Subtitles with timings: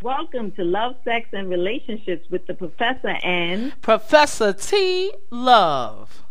[0.00, 5.12] Welcome to Love, Sex, and Relationships with the Professor and Professor T.
[5.32, 6.24] Love.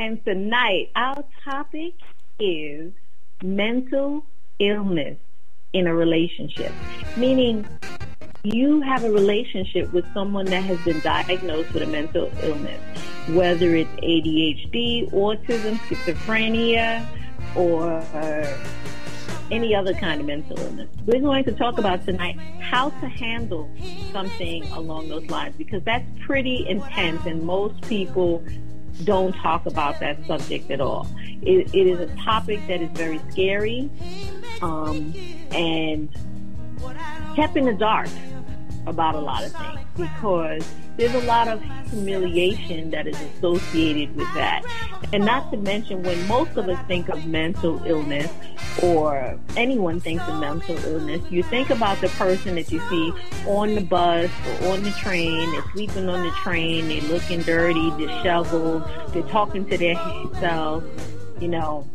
[0.00, 1.94] And tonight, our topic
[2.40, 2.92] is
[3.40, 4.26] mental
[4.58, 5.16] illness
[5.74, 6.72] in a relationship,
[7.16, 7.64] meaning
[8.42, 12.80] you have a relationship with someone that has been diagnosed with a mental illness,
[13.28, 17.06] whether it's ADHD, autism, schizophrenia,
[17.54, 18.02] or
[19.50, 20.88] any other kind of mental illness.
[21.04, 23.70] We're going to talk about tonight how to handle
[24.12, 28.44] something along those lines because that's pretty intense and most people
[29.04, 31.06] don't talk about that subject at all.
[31.42, 33.90] it, it is a topic that is very scary
[34.62, 35.14] um,
[35.52, 36.08] and
[37.34, 38.08] kept in the dark
[38.86, 44.32] about a lot of things because there's a lot of humiliation that is associated with
[44.34, 44.62] that.
[45.12, 48.30] And not to mention when most of us think of mental illness
[48.82, 53.12] or anyone thinks of mental illness, you think about the person that you see
[53.46, 54.30] on the bus
[54.62, 59.68] or on the train, they're sleeping on the train, they're looking dirty, disheveled, they're talking
[59.68, 59.96] to their
[60.40, 60.84] self,
[61.40, 61.88] you know,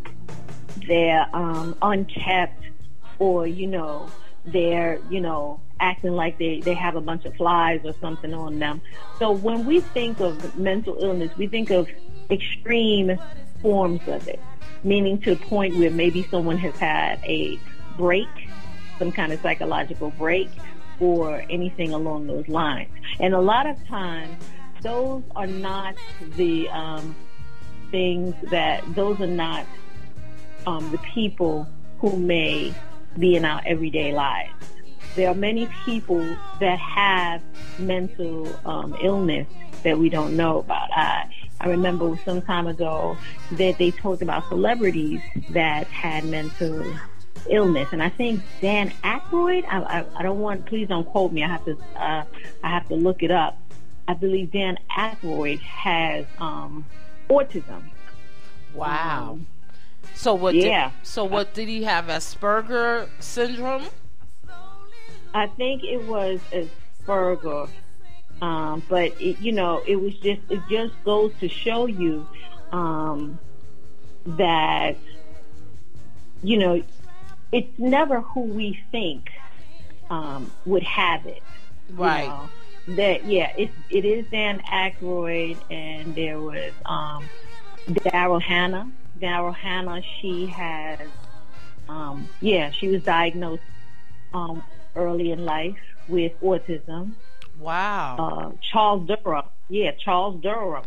[0.87, 2.65] they're um, unkept
[3.19, 4.09] or, you know,
[4.45, 8.59] they're, you know, acting like they, they have a bunch of flies or something on
[8.59, 8.81] them.
[9.19, 11.89] So when we think of mental illness, we think of
[12.29, 13.19] extreme
[13.61, 14.39] forms of it,
[14.83, 17.59] meaning to the point where maybe someone has had a
[17.97, 18.29] break,
[18.99, 20.49] some kind of psychological break,
[20.99, 22.89] or anything along those lines.
[23.19, 24.43] And a lot of times,
[24.81, 25.95] those are not
[26.35, 27.15] the um,
[27.89, 29.65] things that, those are not
[30.67, 31.67] um, the people
[31.99, 32.73] who may
[33.17, 34.53] be in our everyday lives.
[35.15, 37.41] There are many people that have
[37.79, 39.47] mental um, illness
[39.83, 40.89] that we don't know about.
[40.91, 43.17] I, I remember some time ago
[43.51, 46.85] that they talked about celebrities that had mental
[47.49, 49.65] illness, and I think Dan Aykroyd.
[49.67, 50.65] I, I, I don't want.
[50.65, 51.43] Please don't quote me.
[51.43, 51.77] I have to.
[51.95, 52.23] Uh,
[52.63, 53.57] I have to look it up.
[54.07, 56.85] I believe Dan Aykroyd has um,
[57.29, 57.83] autism.
[58.73, 59.33] Wow.
[59.33, 59.47] Um,
[60.15, 60.55] so what?
[60.55, 60.89] Yeah.
[60.89, 62.05] Did, so what did he have?
[62.05, 63.85] Asperger syndrome.
[65.33, 67.69] I think it was Asperger,
[68.41, 72.27] um, but it, you know, it was just it just goes to show you
[72.71, 73.39] um,
[74.25, 74.97] that
[76.43, 76.81] you know
[77.51, 79.29] it's never who we think
[80.09, 81.43] um, would have it.
[81.91, 82.23] Right.
[82.23, 82.49] You know?
[82.87, 87.29] That yeah, it it is Dan Aykroyd, and there was um,
[87.87, 88.91] Daryl Hannah.
[89.19, 90.99] Daryl Hannah, she has
[91.87, 93.61] um, yeah, she was diagnosed
[94.33, 94.63] um,
[94.95, 97.13] early in life with autism.
[97.59, 98.17] Wow.
[98.17, 99.45] Uh, Charles Durham.
[99.69, 100.85] Yeah, Charles Durham.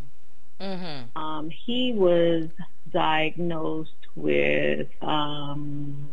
[0.60, 1.18] Mm-hmm.
[1.18, 2.48] Um, he was
[2.92, 6.10] diagnosed with, um,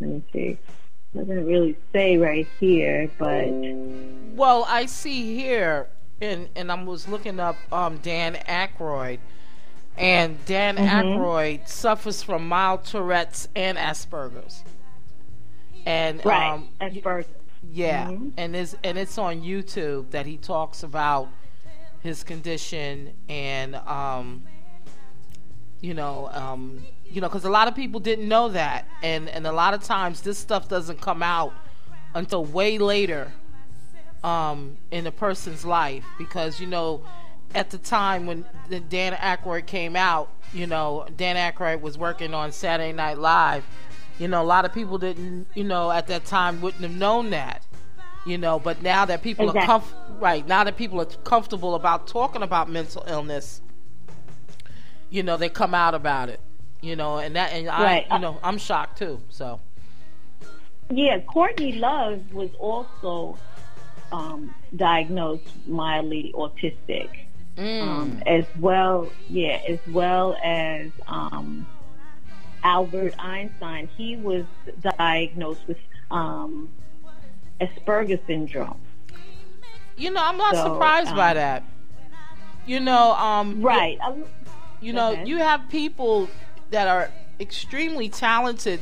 [0.00, 0.58] let me see,
[1.14, 3.48] doesn't really say right here, but.
[4.34, 5.88] Well, I see here,
[6.20, 9.20] and, and I was looking up um, Dan Aykroyd,
[9.96, 10.86] and Dan mm-hmm.
[10.86, 14.64] Aykroyd suffers from mild Tourette's and Asperger's
[15.86, 16.52] and right.
[16.52, 17.28] um, at first.
[17.72, 18.30] Yeah, mm-hmm.
[18.36, 21.28] and it's and it's on YouTube that he talks about
[22.00, 24.42] his condition and um,
[25.80, 28.86] you know um, you know because a lot of people didn't know that.
[29.02, 31.52] And and a lot of times this stuff doesn't come out
[32.14, 33.32] until way later
[34.22, 36.04] um, in a person's life.
[36.18, 37.02] Because you know
[37.54, 38.44] at the time when
[38.88, 43.64] Dan Aykroyd came out, you know Dan Aykroyd was working on Saturday Night Live
[44.18, 47.30] you know, a lot of people didn't, you know, at that time wouldn't have known
[47.30, 47.64] that.
[48.26, 49.74] You know, but now that people exactly.
[49.74, 53.60] are comf- right now that people are comfortable about talking about mental illness,
[55.10, 56.40] you know, they come out about it.
[56.80, 58.06] You know, and that and right.
[58.10, 59.20] I, you know, I'm shocked too.
[59.28, 59.60] So.
[60.90, 63.38] Yeah, Courtney Love was also
[64.12, 67.08] um, diagnosed mildly autistic,
[67.56, 67.82] mm.
[67.82, 69.10] um, as well.
[69.28, 71.66] Yeah, as well as um,
[72.64, 74.44] Albert Einstein, he was
[74.98, 75.76] diagnosed with
[76.10, 76.70] um,
[77.60, 78.80] Asperger syndrome.
[79.96, 81.62] You know, I'm not so, surprised um, by that.
[82.66, 83.98] You know, um, right.
[84.08, 84.26] You,
[84.80, 85.28] you know, ahead.
[85.28, 86.28] you have people
[86.70, 88.80] that are extremely talented,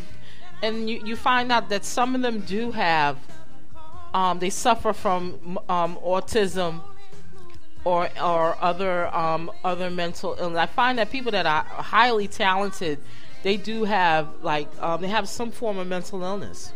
[0.62, 3.18] and you, you find out that some of them do have,
[4.14, 6.80] um, they suffer from um, autism
[7.84, 10.58] or or other um, other mental illness.
[10.58, 13.00] I find that people that are highly talented
[13.42, 16.72] they do have like um, they have some form of mental illness.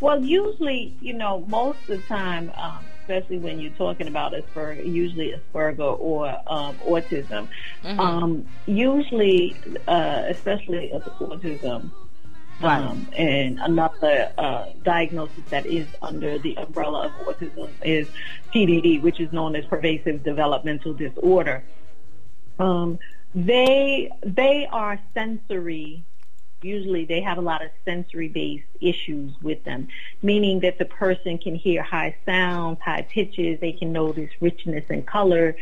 [0.00, 4.82] Well, usually, you know, most of the time, um, especially when you're talking about Asperger,
[4.86, 7.48] usually Asperger or um, autism,
[7.84, 8.00] mm-hmm.
[8.00, 9.54] um, usually,
[9.86, 11.90] uh, especially autism,
[12.60, 12.82] Right.
[12.82, 18.06] Um, and another uh, diagnosis that is under the umbrella of autism is
[18.54, 21.64] PDD, which is known as pervasive developmental disorder.
[22.58, 22.98] Um,
[23.34, 26.04] they they are sensory.
[26.62, 29.88] Usually, they have a lot of sensory-based issues with them,
[30.20, 33.58] meaning that the person can hear high sounds, high pitches.
[33.60, 35.56] They can notice richness and color.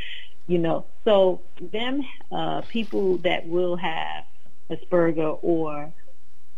[0.49, 4.25] You know, so them uh, people that will have
[4.71, 5.93] Asperger or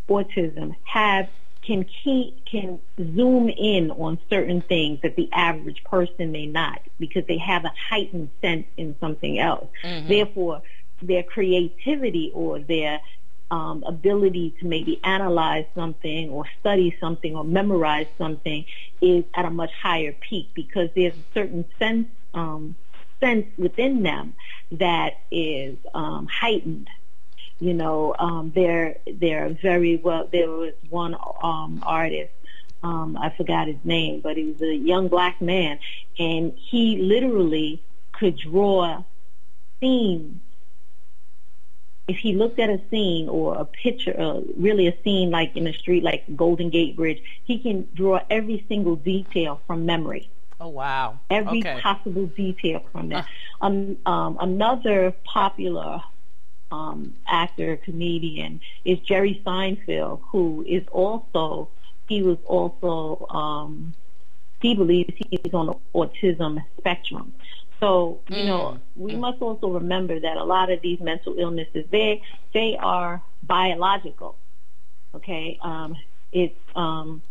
[0.08, 1.28] autism have
[1.62, 7.24] can key can zoom in on certain things that the average person may not because
[7.26, 9.68] they have a heightened sense in something else.
[9.84, 10.08] Mm-hmm.
[10.08, 10.62] Therefore,
[11.02, 13.00] their creativity or their
[13.50, 18.64] um, ability to maybe analyze something or study something or memorize something
[19.00, 22.76] is at a much higher peak because there's a certain sense um,
[23.19, 24.35] sense within them
[24.70, 26.88] that is um, heightened
[27.61, 30.26] you know, um, they're they're very well.
[30.32, 32.32] There was one um, artist,
[32.82, 35.79] um, I forgot his name, but he was a young black man,
[36.19, 37.82] and he literally
[38.12, 39.05] could draw
[39.79, 40.41] scenes.
[42.10, 45.68] If he looked at a scene or a picture, uh, really a scene like in
[45.68, 50.28] a street like Golden Gate Bridge, he can draw every single detail from memory.
[50.60, 51.20] Oh wow!
[51.30, 51.78] Every okay.
[51.80, 53.24] possible detail from it.
[53.60, 56.02] Um, um, another popular
[56.72, 61.68] um, actor, comedian is Jerry Seinfeld, who is also
[62.08, 63.94] he was also um,
[64.60, 67.32] he believes he's on the autism spectrum.
[67.81, 68.47] So you mm.
[68.47, 69.21] know we mm.
[69.21, 72.23] must also remember that a lot of these mental illnesses they
[72.53, 74.37] they are biological.
[75.15, 75.97] Okay, um,
[76.32, 77.23] it's um,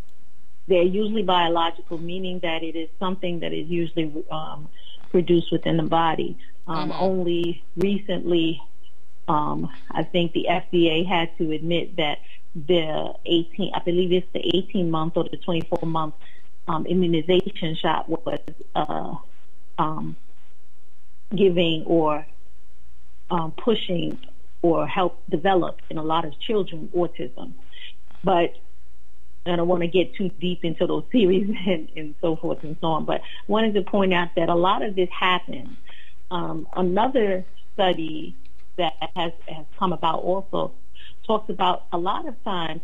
[0.68, 4.68] they're usually biological, meaning that it is something that is usually um,
[5.12, 6.38] produced within the body.
[6.68, 7.01] Um, mm-hmm.
[7.01, 8.62] Only recently
[9.30, 12.18] um, I think the FDA had to admit that
[12.56, 16.16] the 18, I believe it's the 18 month or the 24 month
[16.68, 18.40] um, immunization shot was
[18.75, 19.16] uh,
[19.78, 20.16] um,
[21.35, 22.25] giving or
[23.29, 24.17] um, pushing
[24.61, 27.53] or help develop in a lot of children autism.
[28.23, 28.55] But
[29.45, 32.77] I don't want to get too deep into those theories and, and so forth and
[32.81, 33.05] so on.
[33.05, 35.77] But wanted to point out that a lot of this happens.
[36.31, 38.35] Um, another study
[38.77, 40.73] that has, has come about also
[41.25, 42.81] talks about a lot of times,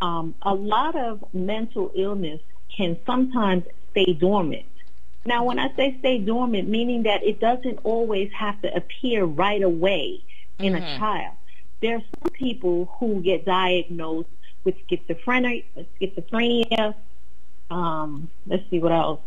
[0.00, 2.40] um, a lot of mental illness
[2.76, 4.64] can sometimes stay dormant.
[5.24, 9.62] Now, when I say stay dormant, meaning that it doesn't always have to appear right
[9.62, 10.22] away
[10.58, 10.82] in mm-hmm.
[10.82, 11.34] a child.
[11.80, 14.28] There are some people who get diagnosed
[14.64, 15.64] with schizophrenia,
[16.00, 16.94] schizophrenia.
[17.70, 19.20] Um, let's see what else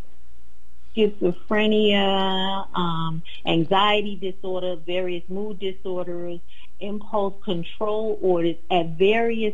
[0.95, 6.39] schizophrenia, um, anxiety disorder, various mood disorders,
[6.79, 9.53] impulse control orders at various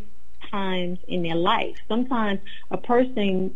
[0.49, 1.75] times in their life.
[1.87, 2.39] Sometimes
[2.69, 3.53] a person's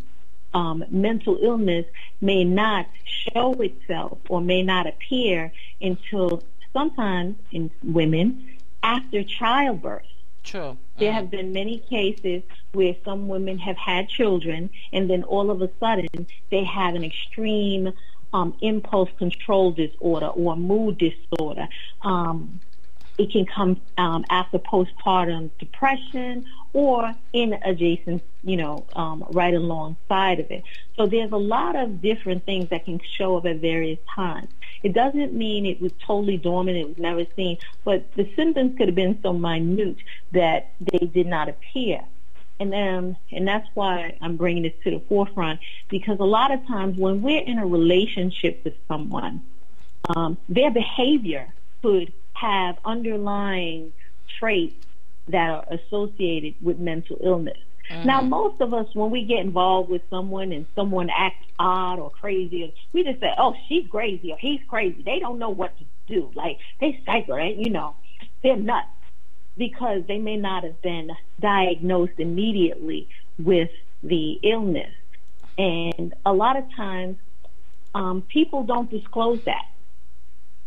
[0.56, 1.84] um, mental illness
[2.22, 6.42] may not show itself or may not appear until
[6.72, 10.06] sometimes in women after childbirth.
[10.42, 10.78] True.
[10.98, 12.42] There have been many cases
[12.72, 17.04] where some women have had children and then all of a sudden they have an
[17.04, 17.92] extreme
[18.32, 21.68] um, impulse control disorder or mood disorder.
[22.00, 22.60] Um,
[23.18, 30.40] it can come um, after postpartum depression or in adjacent, you know, um, right alongside
[30.40, 30.62] of it.
[30.96, 34.48] So there's a lot of different things that can show up at various times.
[34.82, 38.88] It doesn't mean it was totally dormant, it was never seen, but the symptoms could
[38.88, 39.96] have been so minute
[40.32, 42.02] that they did not appear.
[42.58, 46.66] And then, and that's why I'm bringing this to the forefront because a lot of
[46.66, 49.42] times when we're in a relationship with someone,
[50.14, 51.48] um, their behavior
[51.82, 53.92] could have underlying
[54.38, 54.74] traits
[55.28, 57.58] that are associated with mental illness.
[57.90, 58.06] Mm-hmm.
[58.06, 62.10] Now, most of us, when we get involved with someone and someone acts odd or
[62.10, 65.84] crazy, we just say, "Oh, she's crazy" or "He's crazy." They don't know what to
[66.08, 66.30] do.
[66.34, 67.56] Like they psycho, right?
[67.56, 67.94] You know,
[68.42, 68.88] they're nuts
[69.56, 73.70] because they may not have been diagnosed immediately with
[74.02, 74.92] the illness,
[75.56, 77.16] and a lot of times,
[77.94, 79.64] um, people don't disclose that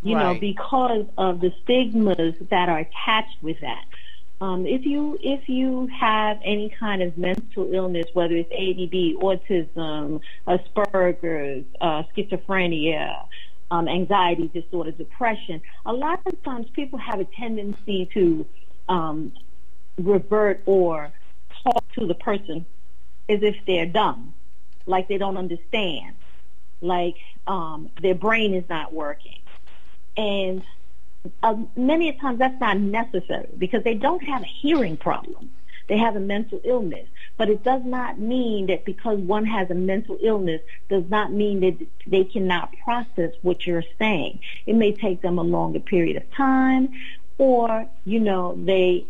[0.02, 0.34] you right.
[0.34, 3.84] know, because of the stigmas that are attached with that.
[4.42, 10.22] Um, if you if you have any kind of mental illness, whether it's ADD, autism,
[10.48, 13.26] Asperger's, uh, schizophrenia,
[13.70, 18.46] um, anxiety disorder, depression, a lot of times people have a tendency to
[18.88, 19.34] um,
[19.98, 21.12] revert or
[21.64, 22.66] talk to the person
[23.28, 24.34] as if they're dumb,
[24.86, 26.16] like they don't understand,
[26.80, 29.39] like um, their brain is not working
[30.20, 30.62] and
[31.44, 35.50] uh, many times that's not necessary because they don't have a hearing problem.
[35.88, 37.08] they have a mental illness.
[37.38, 41.62] But it does not mean that because one has a mental illness does not mean
[41.62, 44.40] that they cannot process what you're saying.
[44.66, 46.90] It may take them a longer period of time
[47.38, 49.06] or, you know, they,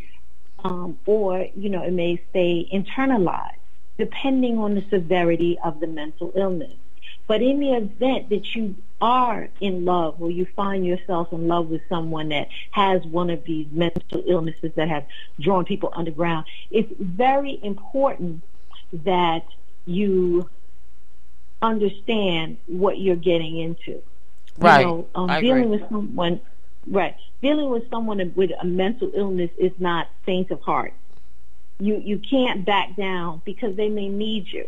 [0.64, 3.56] um, or, you know, it may stay internalized
[3.98, 6.74] depending on the severity of the mental illness.
[7.30, 11.68] But in the event that you are in love or you find yourself in love
[11.68, 15.06] with someone that has one of these mental illnesses that have
[15.40, 18.42] drawn people underground, it's very important
[18.92, 19.46] that
[19.86, 20.50] you
[21.62, 24.02] understand what you're getting into.
[24.58, 24.80] Right.
[24.80, 25.78] You know, um, I dealing agree.
[25.78, 26.42] with someone,
[26.88, 27.16] right.
[27.44, 30.96] Dealing with someone with a mental illness is not faint of heart.
[31.80, 34.68] You, you can't back down because they may need you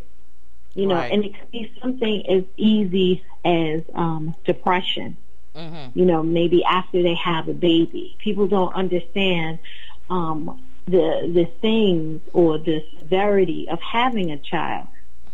[0.75, 1.11] you know, Right.
[1.11, 5.17] and it could be something as easy as um, depression.
[5.55, 5.97] Mm-hmm.
[5.99, 9.59] You know, maybe after they have a baby, people don't understand
[10.09, 14.87] um, the the things or the severity of having a child.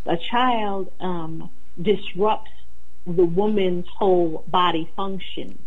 [0.05, 1.49] A child um,
[1.81, 2.51] disrupts
[3.05, 5.57] the woman's whole body function.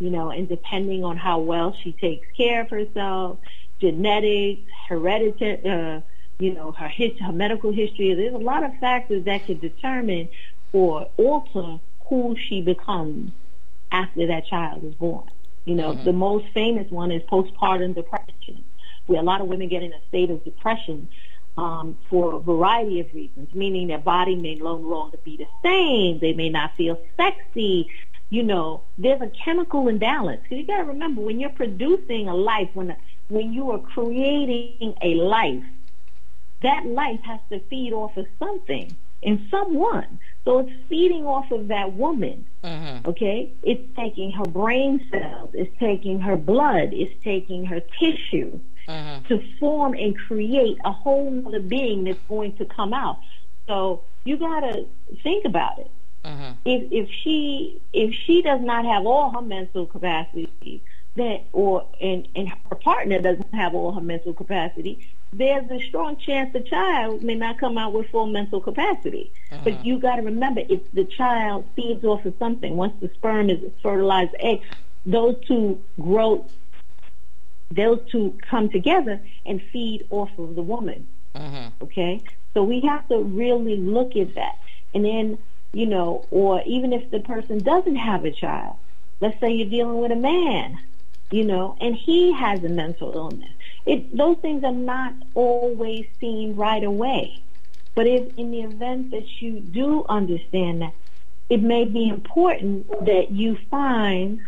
[0.00, 3.38] You know, and depending on how well she takes care of herself,
[3.80, 5.60] genetics, hereditary.
[5.64, 6.00] Uh,
[6.38, 8.14] you know, her his, her medical history.
[8.14, 10.28] There's a lot of factors that could determine
[10.72, 13.32] or alter who she becomes
[13.92, 15.30] after that child is born.
[15.64, 18.64] You know, the most famous one is postpartum depression,
[19.06, 21.08] where a lot of women get in a state of depression
[21.56, 26.18] um, for a variety of reasons, meaning their body may no longer be the same.
[26.18, 27.88] They may not feel sexy.
[28.28, 30.42] You know, there's a chemical imbalance.
[30.42, 32.94] Because you got to remember, when you're producing a life, when
[33.28, 35.64] when you are creating a life,
[36.64, 40.18] that life has to feed off of something and someone.
[40.44, 42.46] So it's feeding off of that woman.
[42.62, 43.08] Mm-hmm.
[43.08, 43.52] Okay?
[43.62, 49.24] It's taking her brain cells, it's taking her blood, it's taking her tissue Mm-hmm.
[49.28, 53.18] to form and create a whole other being that's going to come out.
[53.66, 54.84] So you gotta
[55.22, 55.90] think about it.
[56.22, 56.52] Mm-hmm.
[56.66, 60.82] If if she if she does not have all her mental capacity,
[61.16, 66.16] that or and and her partner doesn't have all her mental capacity, there's a strong
[66.16, 69.32] chance the child may not come out with full mental capacity.
[69.62, 73.50] But you got to remember, if the child feeds off of something, once the sperm
[73.50, 74.62] is fertilized egg,
[75.06, 76.46] those two grow,
[77.70, 81.06] those two come together and feed off of the woman.
[81.34, 81.84] Mm-hmm.
[81.84, 82.22] Okay?
[82.52, 84.58] So we have to really look at that.
[84.94, 85.38] And then,
[85.72, 88.76] you know, or even if the person doesn't have a child,
[89.20, 90.78] let's say you're dealing with a man,
[91.30, 93.50] you know, and he has a mental illness.
[93.86, 97.42] It, those things are not always seen right away.
[97.94, 100.94] But if in the event that you do understand that,
[101.50, 104.40] it may be important that you find,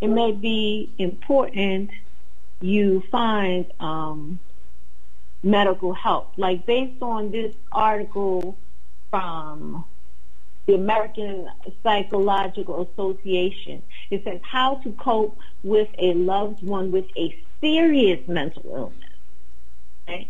[0.00, 1.90] it may be important
[2.60, 4.38] you find um,
[5.42, 6.32] medical help.
[6.36, 8.56] Like based on this article
[9.10, 9.84] from
[10.66, 11.48] the American
[11.82, 18.62] Psychological Association, it says how to cope with a loved one with a serious mental
[18.66, 19.10] illness.
[20.06, 20.28] Okay?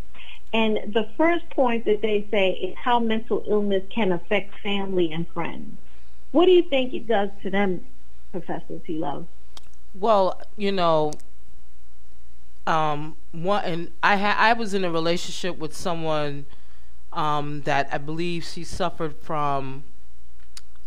[0.52, 5.26] And the first point that they say is how mental illness can affect family and
[5.28, 5.76] friends.
[6.30, 7.84] What do you think it does to them,
[8.30, 8.98] Professor T.
[8.98, 9.26] Love?
[9.94, 11.12] Well, you know,
[12.66, 16.46] um, one and I ha- I was in a relationship with someone
[17.12, 19.84] um, that I believe she suffered from.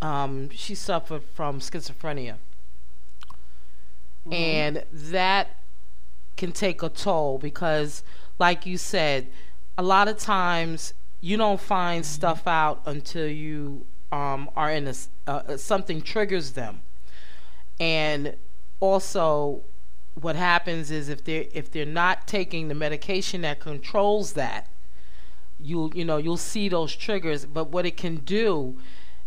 [0.01, 2.35] Um, she suffered from schizophrenia,
[4.31, 5.56] and that
[6.37, 8.03] can take a toll because,
[8.39, 9.27] like you said,
[9.77, 14.93] a lot of times you don't find stuff out until you um, are in a
[15.27, 16.81] uh, something triggers them,
[17.79, 18.35] and
[18.79, 19.61] also
[20.13, 24.69] what happens is if they're if they're not taking the medication that controls that
[25.59, 27.45] you'll you know you'll see those triggers.
[27.45, 28.77] But what it can do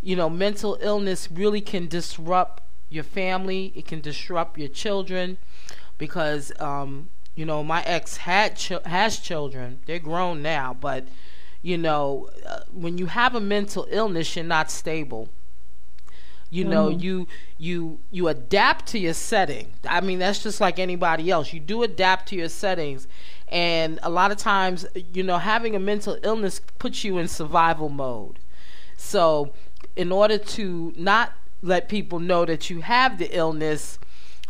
[0.03, 3.73] you know mental illness really can disrupt your family.
[3.75, 5.39] It can disrupt your children
[6.01, 9.79] because um you know my ex had ch- has children.
[9.87, 11.07] They're grown now but
[11.63, 15.29] you know uh, when you have a mental illness you're not stable.
[16.53, 17.29] You know you
[17.59, 19.69] you you adapt to your setting.
[19.89, 21.53] I mean that's just like anybody else.
[21.53, 23.07] You do adapt to your settings.
[23.47, 27.89] And a lot of times you know having a mental illness puts you in survival
[27.89, 28.41] mode.
[28.97, 29.53] So
[29.95, 33.99] in order to not let people know that you have the illness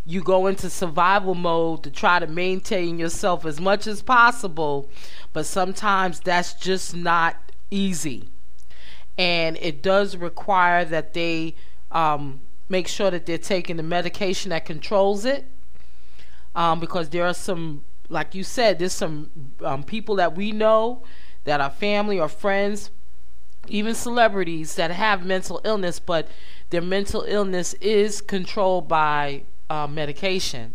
[0.07, 4.89] you go into survival mode to try to maintain yourself as much as possible
[5.33, 7.37] but sometimes that's just not
[7.71, 8.29] easy.
[9.17, 11.55] And it does require that they
[11.93, 15.45] um, make sure that they're taking the medication that controls it
[16.55, 19.31] um, because there are some like you said, there's some
[19.63, 21.01] um, people that we know
[21.45, 22.91] that are family or friends,
[23.69, 26.27] even celebrities that have mental illness, but
[26.71, 30.75] their mental illness is controlled by uh, medication.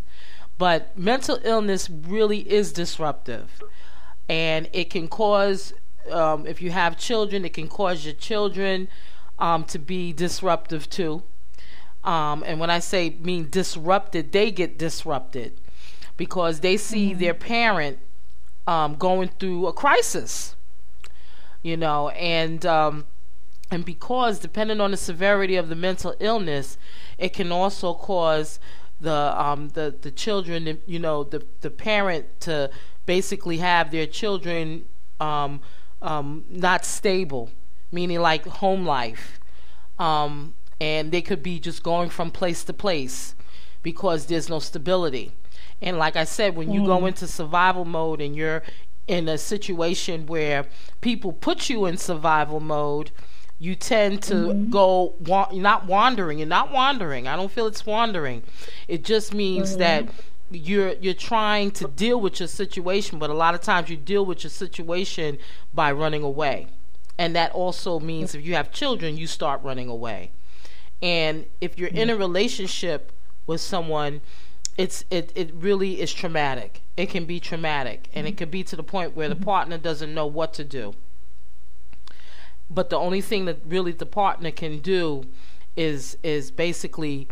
[0.58, 3.62] But mental illness really is disruptive,
[4.28, 5.74] and it can cause,
[6.10, 8.88] um, if you have children, it can cause your children
[9.38, 11.22] um, to be disruptive too.
[12.04, 15.60] Um, and when I say mean disrupted, they get disrupted
[16.16, 17.20] because they see mm-hmm.
[17.20, 17.98] their parent
[18.66, 20.56] um, going through a crisis,
[21.62, 23.04] you know, and um,
[23.70, 26.78] and because depending on the severity of the mental illness,
[27.18, 28.58] it can also cause
[29.00, 32.70] the um, the the children, you know, the the parent to
[33.04, 34.84] basically have their children
[35.20, 35.60] um,
[36.02, 37.50] um, not stable,
[37.92, 39.40] meaning like home life,
[39.98, 43.34] um, and they could be just going from place to place
[43.82, 45.32] because there's no stability.
[45.80, 46.86] And like I said, when you mm.
[46.86, 48.62] go into survival mode and you're
[49.06, 50.66] in a situation where
[51.00, 53.10] people put you in survival mode,
[53.58, 54.70] you tend to mm-hmm.
[54.70, 56.38] go wa- not wandering.
[56.38, 57.26] You're not wandering.
[57.26, 58.42] I don't feel it's wandering.
[58.88, 59.78] It just means mm-hmm.
[59.78, 60.08] that
[60.50, 64.24] you're you're trying to deal with your situation, but a lot of times you deal
[64.24, 65.38] with your situation
[65.74, 66.68] by running away.
[67.18, 70.32] And that also means if you have children, you start running away.
[71.00, 72.20] And if you're in a mm-hmm.
[72.20, 73.12] relationship
[73.46, 74.20] with someone
[74.76, 76.82] it's it, it really is traumatic.
[76.96, 78.38] It can be traumatic and it mm-hmm.
[78.38, 79.44] can be to the point where the mm-hmm.
[79.44, 80.94] partner doesn't know what to do.
[82.70, 85.24] But the only thing that really the partner can do
[85.76, 87.28] is is basically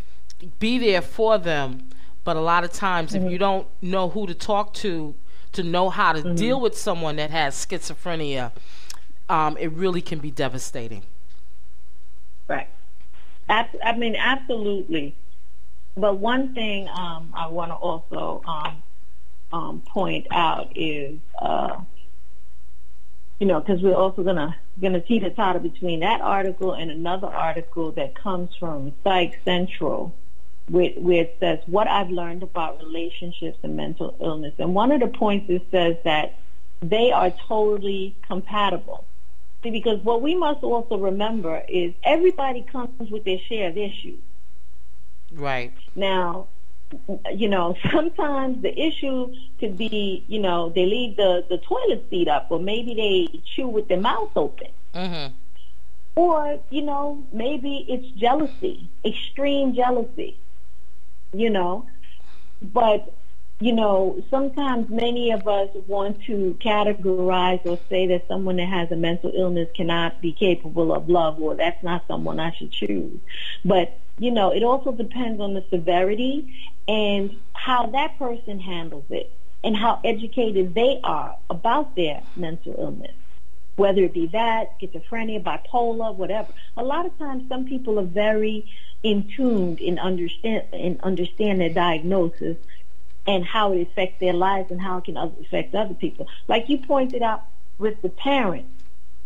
[0.59, 1.89] be there for them.
[2.25, 3.27] But a lot of times mm-hmm.
[3.27, 5.15] if you don't know who to talk to
[5.53, 6.35] to know how to mm-hmm.
[6.35, 8.53] deal with someone that has schizophrenia,
[9.29, 11.03] um, it really can be devastating.
[12.49, 12.69] Right.
[13.49, 15.15] I mean, absolutely.
[15.97, 18.83] But one thing um, I want to also um,
[19.53, 21.77] um, point out is, uh,
[23.45, 27.93] you know, because we're also gonna gonna teeter totter between that article and another article
[27.93, 30.15] that comes from Psych Central,
[30.71, 34.55] where, where it says what I've learned about relationships and mental illness.
[34.57, 36.39] And one of the points it says that
[36.81, 39.05] they are totally compatible.
[39.63, 44.21] See, because what we must also remember is everybody comes with their share of issues.
[45.33, 45.75] Right.
[45.95, 46.49] Now,
[47.33, 52.29] you know, sometimes the issue could be, you know, they leave the, the toilet seat
[52.29, 54.69] up or maybe they chew with their mouth open.
[54.95, 55.35] Mm-hmm.
[56.17, 60.37] Or, you know, maybe it's jealousy, extreme jealousy,
[61.33, 61.87] you know.
[62.63, 63.13] But,
[63.59, 68.93] you know, sometimes many of us want to categorize or say that someone that has
[68.93, 73.19] a mental illness cannot be capable of love or that's not someone I should choose.
[73.65, 76.55] But you know, it also depends on the severity
[76.87, 83.15] and how that person handles it and how educated they are about their mental illness.
[83.77, 86.53] Whether it be that, schizophrenia, bipolar, whatever.
[86.77, 88.71] A lot of times some people are very
[89.03, 92.57] in tuned in understand and understand their diagnosis
[93.27, 96.29] and how it affects their lives and how it can affect other people.
[96.47, 97.45] Like you pointed out
[97.79, 98.71] with the parents.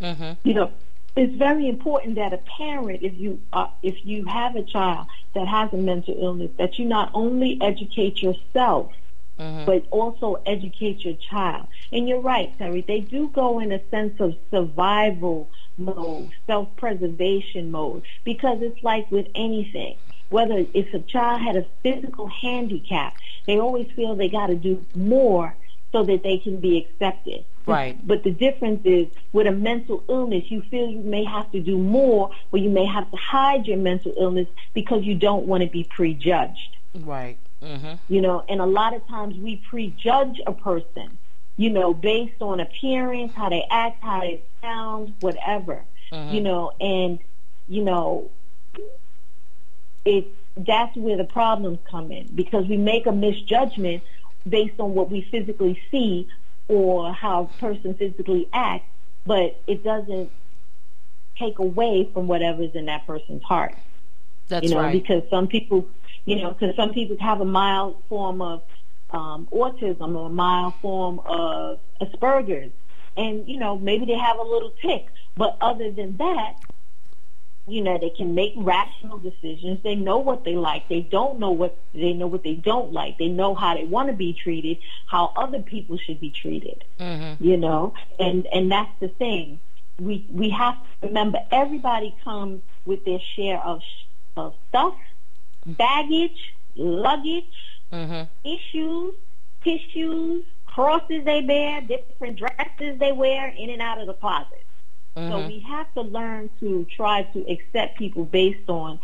[0.01, 0.33] Mm-hmm.
[0.45, 0.73] You know,
[1.19, 5.49] it's very important that a parent, if you uh, if you have a child that
[5.49, 8.93] has a mental illness, that you not only educate yourself,
[9.39, 9.65] mm-hmm.
[9.65, 11.67] but also educate your child.
[11.93, 12.83] And you're right, Terry.
[12.87, 19.27] They do go in a sense of survival mode, self-preservation mode, because it's like with
[19.35, 19.97] anything.
[20.31, 23.15] Whether if a child had a physical handicap,
[23.47, 25.57] they always feel they got to do more
[25.93, 27.45] so that they can be accepted.
[27.67, 27.99] Right.
[28.07, 31.77] But the difference is with a mental illness, you feel you may have to do
[31.77, 35.69] more or you may have to hide your mental illness because you don't want to
[35.69, 36.77] be prejudged.
[36.95, 37.37] Right.
[37.63, 37.95] Mm-hmm.
[38.09, 41.19] You know, and a lot of times we prejudge a person,
[41.57, 45.85] you know, based on appearance, how they act, how they sound, whatever.
[46.11, 46.35] Mm-hmm.
[46.35, 47.19] You know, and,
[47.69, 48.31] you know,
[50.05, 54.03] it's that's where the problems come in because we make a misjudgment
[54.49, 56.29] based on what we physically see
[56.69, 58.87] or how a person physically acts,
[59.27, 60.31] but it doesn't
[61.39, 63.75] take away from whatever's in that person's heart.
[64.49, 64.93] That's you know, right.
[64.93, 65.87] because some people,
[66.25, 68.63] you know, because some people have a mild form of
[69.11, 72.73] um, autism or a mild form of Asperger's,
[73.17, 75.07] and you know, maybe they have a little tick,
[75.37, 76.55] but other than that,
[77.69, 79.83] you know, they can make rational decisions.
[79.83, 80.89] They know what they like.
[80.89, 83.19] They don't know what they know what they don't like.
[83.19, 86.85] They know how they want to be treated, how other people should be treated.
[86.99, 87.45] Mm-hmm.
[87.45, 89.61] You know, and and that's the thing.
[89.99, 93.83] We we have to remember everybody comes with their share of
[94.37, 94.95] of stuff,
[95.67, 97.45] baggage, luggage,
[97.93, 98.25] mm-hmm.
[98.45, 99.15] issues,
[99.63, 104.65] tissues, crosses they bear, different dresses they wear in and out of the closet.
[105.19, 105.33] Mm-hmm.
[105.33, 109.01] So we have to learn to try to accept people based on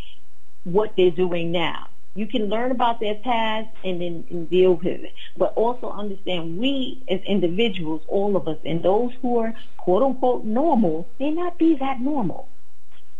[0.63, 1.89] what they're doing now.
[2.15, 6.59] You can learn about their past and then and deal with it, but also understand
[6.59, 11.59] we as individuals, all of us, and those who are quote unquote normal, may not
[11.59, 12.49] be that normal.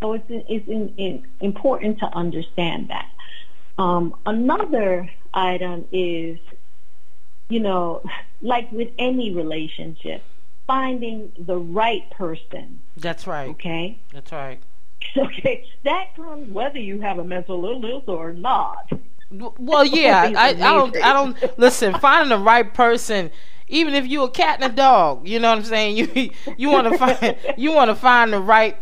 [0.01, 3.11] So it's it's in, in, important to understand that.
[3.79, 6.39] Um, another item is,
[7.49, 8.05] you know,
[8.43, 10.23] like with any relationship,
[10.67, 12.81] finding the right person.
[12.97, 13.51] That's right.
[13.51, 13.99] Okay.
[14.13, 14.61] That's right.
[15.17, 18.91] Okay, that comes whether you have a mental illness or not.
[19.31, 21.95] Well, yeah, I, I don't, I don't listen.
[22.01, 23.31] Finding the right person,
[23.69, 25.97] even if you're a cat and a dog, you know what I'm saying.
[25.97, 28.77] You you want to find you want to find the right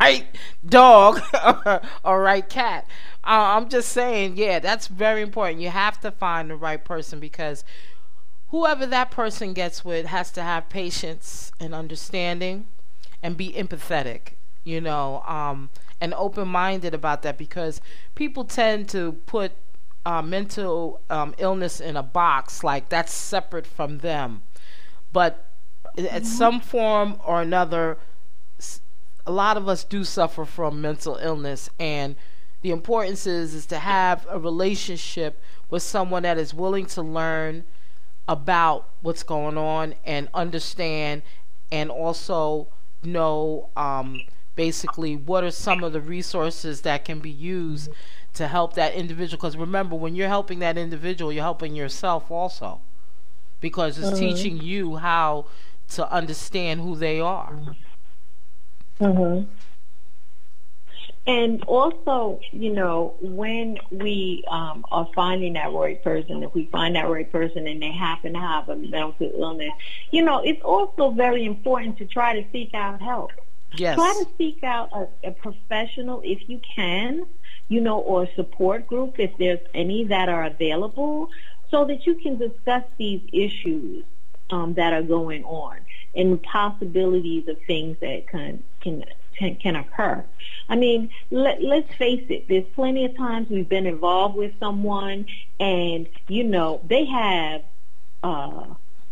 [0.00, 0.26] right
[0.66, 2.86] dog or, or right cat.
[3.22, 5.60] Uh, I'm just saying, yeah, that's very important.
[5.60, 7.64] You have to find the right person because
[8.50, 12.66] whoever that person gets with has to have patience and understanding
[13.22, 14.34] and be empathetic
[14.64, 17.80] you know, um, and open minded about that because
[18.14, 19.52] people tend to put
[20.04, 24.42] uh, mental um, illness in a box like that's separate from them.
[25.12, 25.46] But
[25.96, 26.14] mm-hmm.
[26.14, 27.98] at some form or another,
[29.26, 32.16] a lot of us do suffer from mental illness, and
[32.62, 37.64] the importance is is to have a relationship with someone that is willing to learn
[38.28, 41.22] about what's going on and understand,
[41.70, 42.68] and also
[43.02, 43.70] know.
[43.76, 44.22] Um,
[44.60, 47.88] basically what are some of the resources that can be used
[48.34, 52.80] to help that individual because remember when you're helping that individual you're helping yourself also
[53.60, 54.18] because it's mm-hmm.
[54.18, 55.46] teaching you how
[55.88, 57.58] to understand who they are
[59.00, 59.48] mm-hmm.
[61.30, 66.96] And also you know when we um, are finding that right person if we find
[66.96, 69.72] that right person and they happen to have a mental illness
[70.10, 73.30] you know it's also very important to try to seek out help
[73.76, 73.94] Yes.
[73.94, 77.26] Try to seek out a, a professional if you can,
[77.68, 81.28] you know, or a support group if there's any that are available
[81.70, 84.04] so that you can discuss these issues
[84.50, 85.76] um, that are going on
[86.14, 89.04] and possibilities of things that can can
[89.40, 90.24] can, can occur.
[90.68, 92.46] I mean, let, let's face it.
[92.48, 95.26] There's plenty of times we've been involved with someone,
[95.58, 97.62] and you know they have
[98.22, 98.66] uh,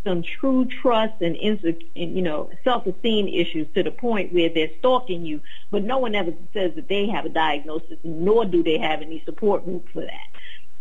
[0.05, 5.25] some true trust and, and you know self-esteem issues to the point where they're stalking
[5.25, 9.01] you, but no one ever says that they have a diagnosis, nor do they have
[9.01, 10.27] any support group for that.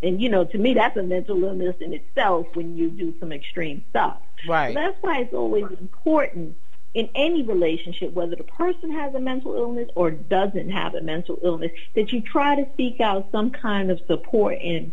[0.03, 3.33] And you know, to me, that's a mental illness in itself when you do some
[3.33, 4.19] extreme stuff.
[4.47, 4.75] Right.
[4.75, 6.57] So that's why it's always important
[6.95, 11.39] in any relationship, whether the person has a mental illness or doesn't have a mental
[11.43, 14.93] illness, that you try to seek out some kind of support in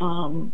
[0.00, 0.52] um,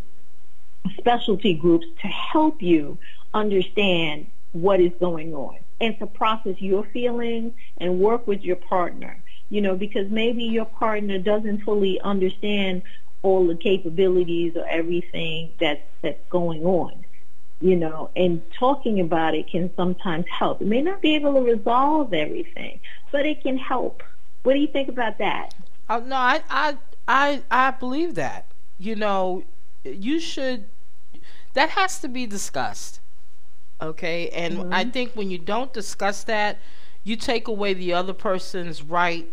[0.97, 2.99] specialty groups to help you
[3.35, 9.23] understand what is going on and to process your feelings and work with your partner.
[9.51, 12.83] You know, because maybe your partner doesn't fully understand
[13.23, 17.05] all the capabilities or everything that's that's going on.
[17.61, 20.63] You know, and talking about it can sometimes help.
[20.63, 22.79] It may not be able to resolve everything,
[23.11, 24.03] but it can help.
[24.45, 25.55] What do you think about that?
[25.89, 26.77] Uh, no, I, I,
[27.09, 28.47] I, I believe that.
[28.79, 29.43] You know,
[29.83, 30.67] you should
[31.55, 33.01] that has to be discussed.
[33.81, 34.29] Okay?
[34.31, 34.73] And mm-hmm.
[34.73, 36.59] I think when you don't discuss that,
[37.05, 39.27] you take away the other person's right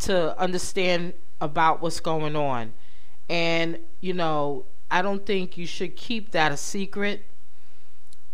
[0.00, 2.72] to understand about what's going on.
[3.28, 7.24] And, you know, I don't think you should keep that a secret.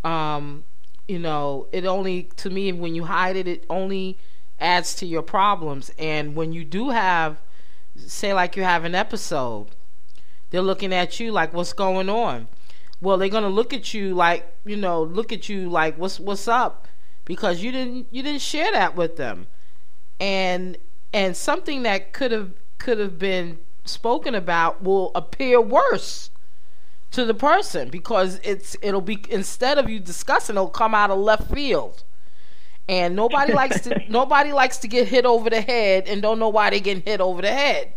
[0.05, 0.65] Um,
[1.09, 4.19] you know, it only to me when you hide it, it only
[4.61, 5.91] adds to your problems.
[5.99, 7.41] And when you do have
[7.97, 9.69] say like you have an episode,
[10.51, 12.49] they're looking at you like what's going on?
[13.01, 16.49] Well they're gonna look at you like you know look at you like what's what's
[16.49, 16.89] up?
[17.25, 19.47] Because you didn't you didn't share that with them.
[20.21, 20.79] And
[21.13, 26.31] and something that could have could have been spoken about will appear worse
[27.15, 31.19] to the person because it's it'll be instead of you discussing it'll come out of
[31.19, 32.05] left field.
[32.89, 36.49] And nobody likes to nobody likes to get hit over the head and don't know
[36.49, 37.93] why they're getting hit over the head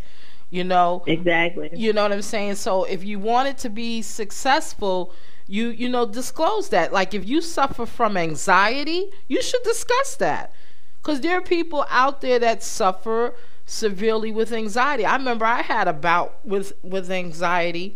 [0.49, 1.03] you know?
[1.07, 1.69] Exactly.
[1.73, 2.55] You know what i'm saying?
[2.55, 5.13] So if you want it to be successful
[5.49, 6.91] you you know disclose that.
[6.91, 10.53] Like if you suffer from anxiety you should discuss that.
[11.01, 13.33] Because there are people out there that suffer
[13.65, 15.05] severely with anxiety.
[15.05, 17.95] I remember i had a bout with with anxiety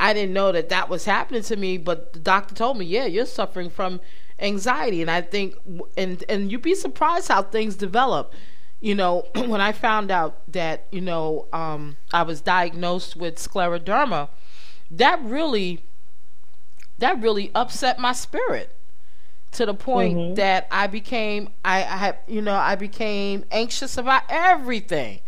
[0.00, 3.06] i didn't know that that was happening to me but the doctor told me yeah
[3.06, 4.00] you're suffering from
[4.40, 5.00] anxiety.
[5.00, 5.54] And i think
[5.96, 8.32] and and you'd be surprised how things develop.
[8.80, 14.30] You know, when I found out that, you know, um, I was diagnosed with scleroderma,
[14.90, 15.84] that really
[16.98, 18.74] that really upset my spirit
[19.52, 20.34] to the point mm-hmm.
[20.34, 25.20] that I became I, I you know I became anxious about everything,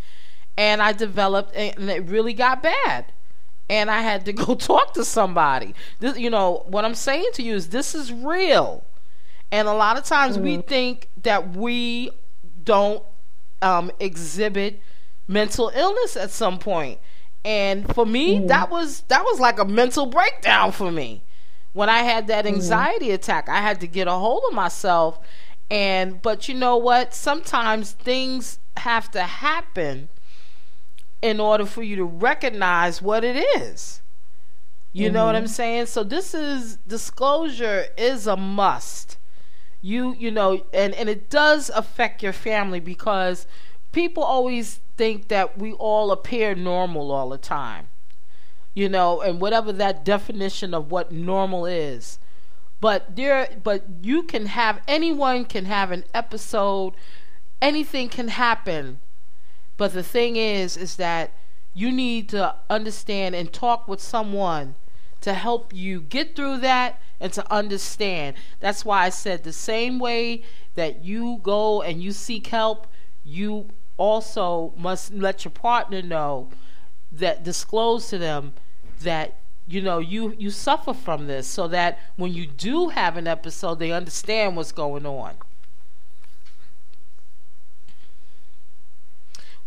[0.57, 3.13] and I developed and it really got bad,
[3.69, 5.75] and I had to go talk to somebody.
[6.01, 8.85] This, you know what I'm saying to you is this is real,
[9.51, 10.45] and a lot of times mm-hmm.
[10.45, 12.11] we think that we
[12.65, 13.03] don't
[13.61, 14.81] um, exhibit
[15.29, 16.99] mental illness at some point.
[17.45, 18.47] and for me mm-hmm.
[18.49, 21.23] that was that was like a mental breakdown for me
[21.73, 22.55] when I had that mm-hmm.
[22.55, 23.15] anxiety mm-hmm.
[23.15, 25.19] attack, I had to get a hold of myself.
[25.71, 27.15] And, but you know what?
[27.15, 30.09] Sometimes things have to happen
[31.23, 34.03] in order for you to recognize what it is.
[34.93, 35.15] You mm-hmm.
[35.15, 35.51] know what I'm mm-hmm.
[35.51, 35.87] saying?
[35.87, 39.17] So this is disclosure is a must.
[39.81, 43.47] You you know, and and it does affect your family because
[43.93, 47.89] people always think that we all appear normal all the time
[48.75, 52.19] you know, and whatever that definition of what normal is.
[52.81, 56.95] But there, but you can have anyone can have an episode,
[57.61, 59.01] anything can happen.
[59.77, 61.33] But the thing is, is that
[61.75, 64.75] you need to understand and talk with someone
[65.23, 68.37] to help you get through that and to understand.
[68.61, 70.43] That's why I said the same way
[70.75, 72.87] that you go and you seek help,
[73.25, 76.49] you also must let your partner know
[77.13, 78.53] that disclose to them
[79.03, 79.37] that
[79.69, 83.79] you know you you suffer from this so that when you do have an episode
[83.79, 85.35] they understand what's going on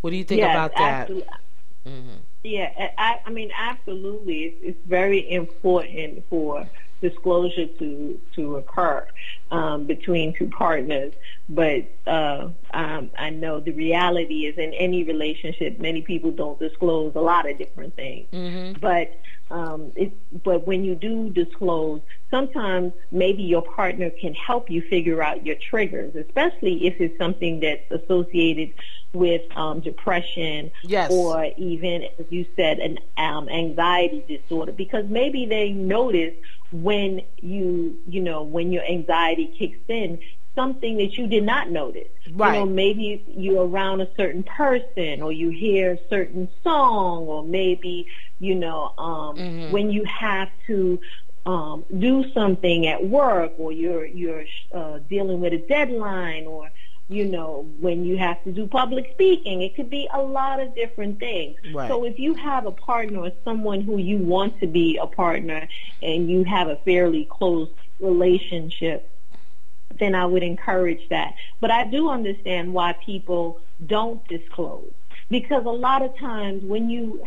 [0.05, 2.17] what do you think yes, about that mm-hmm.
[2.43, 6.69] yeah I, I mean absolutely it's, it's very important for
[7.01, 9.07] disclosure to to occur
[9.51, 11.13] um, between two partners.
[11.49, 17.15] But uh, um, I know the reality is in any relationship, many people don't disclose
[17.15, 18.27] a lot of different things.
[18.31, 18.79] Mm-hmm.
[18.79, 19.17] But
[19.51, 25.21] um, it, but when you do disclose, sometimes maybe your partner can help you figure
[25.21, 28.73] out your triggers, especially if it's something that's associated
[29.13, 31.11] with um, depression yes.
[31.11, 36.33] or even, as you said, an um, anxiety disorder, because maybe they notice
[36.71, 40.19] when you, you know, when your anxiety kicks in,
[40.55, 42.07] something that you did not notice.
[42.31, 42.53] Right.
[42.53, 47.43] You know, maybe you're around a certain person or you hear a certain song or
[47.43, 48.07] maybe,
[48.39, 49.71] you know, um, mm-hmm.
[49.71, 50.99] when you have to
[51.45, 56.71] um, do something at work or you're, you're uh, dealing with a deadline or,
[57.07, 59.61] you know, when you have to do public speaking.
[59.61, 61.57] It could be a lot of different things.
[61.73, 61.87] Right.
[61.87, 65.67] So if you have a partner or someone who you want to be a partner
[66.01, 67.69] and you have a fairly close
[67.99, 69.09] relationship,
[69.99, 71.35] then I would encourage that.
[71.61, 74.91] But I do understand why people don't disclose
[75.29, 77.23] because a lot of times when you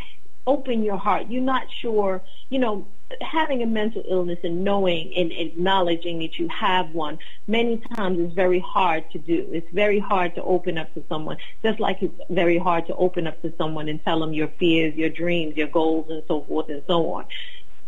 [0.49, 2.87] open your heart, you're not sure, you know,
[3.21, 8.33] having a mental illness and knowing and acknowledging that you have one many times is
[8.33, 9.47] very hard to do.
[9.53, 13.27] It's very hard to open up to someone, just like it's very hard to open
[13.27, 16.71] up to someone and tell them your fears, your dreams, your goals, and so forth
[16.71, 17.27] and so on.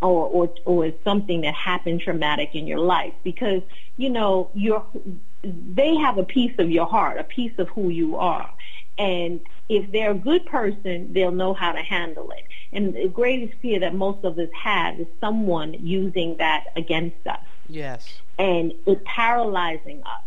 [0.03, 3.61] Or, or, or something that happened traumatic in your life because,
[3.99, 4.83] you know, you're,
[5.43, 8.51] they have a piece of your heart, a piece of who you are.
[9.01, 12.45] And if they're a good person, they'll know how to handle it.
[12.71, 17.41] And the greatest fear that most of us have is someone using that against us.
[17.67, 18.21] Yes.
[18.39, 20.23] And it paralyzing us.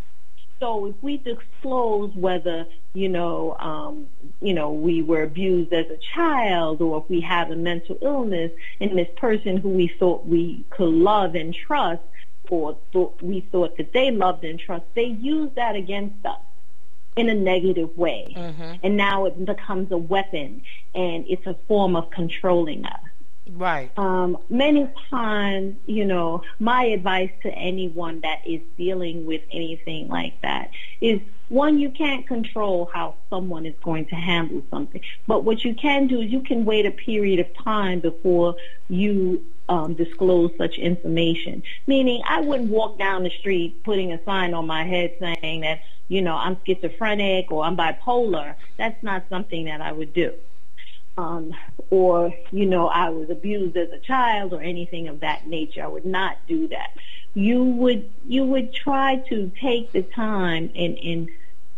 [0.60, 4.08] So if we disclose whether, you know, um,
[4.42, 8.52] you know, we were abused as a child or if we have a mental illness
[8.82, 12.02] and this person who we thought we could love and trust
[12.50, 16.40] or thought we thought that they loved and trust, they use that against us
[17.16, 18.34] in a negative way.
[18.36, 18.74] Mm-hmm.
[18.84, 20.62] And now it becomes a weapon
[20.96, 23.00] and it's a form of controlling us.
[23.50, 23.92] Right.
[23.98, 30.42] Um, many times, you know, my advice to anyone that is dealing with anything like
[30.42, 30.72] that
[31.02, 35.02] is one, you can't control how someone is going to handle something.
[35.28, 38.56] But what you can do is you can wait a period of time before
[38.90, 41.64] you um, disclose such information.
[41.86, 45.82] Meaning, I wouldn't walk down the street putting a sign on my head saying that,
[46.08, 48.56] you know, I'm schizophrenic or I'm bipolar.
[48.78, 50.34] That's not something that I would do.
[51.18, 51.54] Um,
[51.92, 55.84] or, you know, I was abused as a child or anything of that nature.
[55.84, 56.90] I would not do that.
[57.36, 61.30] You would, you would try to take the time and, and,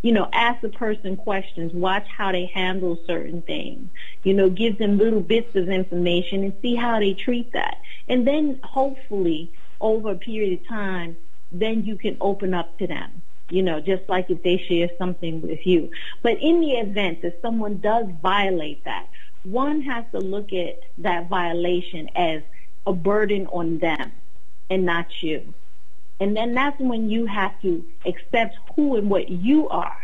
[0.02, 3.90] you know, ask the person questions, watch how they handle certain things,
[4.24, 7.78] you know, give them little bits of information and see how they treat that.
[8.08, 11.18] And then hopefully over a period of time,
[11.52, 15.42] then you can open up to them you know, just like if they share something
[15.42, 15.92] with you.
[16.22, 19.08] But in the event that someone does violate that,
[19.44, 22.42] one has to look at that violation as
[22.88, 24.12] a burden on them.
[24.70, 25.54] and not you.
[26.20, 29.98] And then that's when you have to accept who and what you are.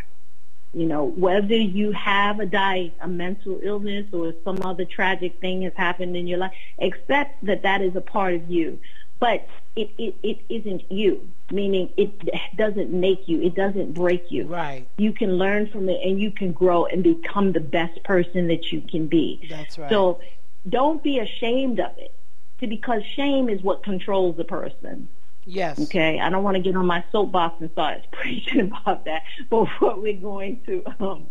[0.74, 5.64] You know, whether you have a die, a mental illness or some other tragic thing
[5.64, 8.80] has happened in your life, accept that that is a part of you.
[9.22, 12.12] But it, it, it isn't you, meaning it
[12.58, 14.48] doesn't make you, it doesn't break you.
[14.48, 14.88] Right.
[14.98, 18.72] You can learn from it and you can grow and become the best person that
[18.72, 19.48] you can be.
[19.48, 19.92] That's right.
[19.92, 20.20] So
[20.68, 22.14] don't be ashamed of it
[22.60, 25.08] because shame is what controls the person.
[25.46, 25.80] Yes.
[25.80, 26.20] Okay.
[26.20, 29.22] I don't want to get on my soapbox and start preaching about that.
[29.52, 31.28] But what we're going to um,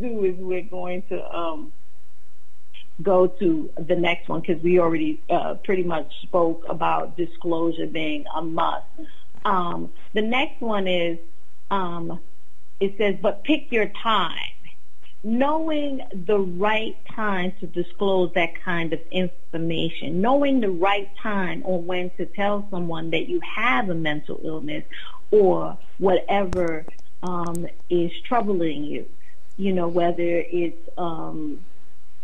[0.00, 1.72] do is we're going to um,
[3.02, 8.24] go to the next one because we already uh, pretty much spoke about disclosure being
[8.34, 8.86] a must.
[9.44, 11.18] Um, the next one is
[11.70, 12.20] um,
[12.80, 14.38] it says, but pick your time
[15.24, 21.86] knowing the right time to disclose that kind of information, knowing the right time on
[21.86, 24.84] when to tell someone that you have a mental illness
[25.30, 26.84] or whatever
[27.22, 29.08] um, is troubling you.
[29.56, 31.60] You know, whether it's um,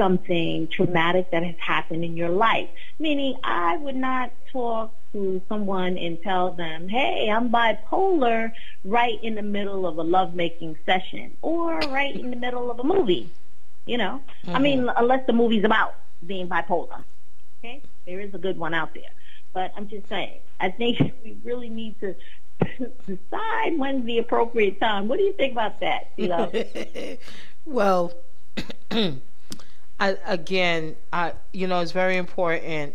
[0.00, 2.70] something traumatic that has happened in your life.
[2.98, 9.34] Meaning, I would not talk to someone and tell them, hey, I'm bipolar right in
[9.34, 13.28] the middle of a lovemaking session or right in the middle of a movie.
[13.84, 14.56] You know, mm-hmm.
[14.56, 17.04] I mean, unless the movie's about being bipolar.
[17.58, 19.12] Okay, there is a good one out there,
[19.52, 20.38] but I'm just saying.
[20.60, 22.14] I think we really need to
[23.06, 25.08] decide when's the appropriate time.
[25.08, 26.10] What do you think about that?
[26.16, 26.52] You know?
[27.66, 28.12] well,
[30.00, 32.94] I, again, I you know it's very important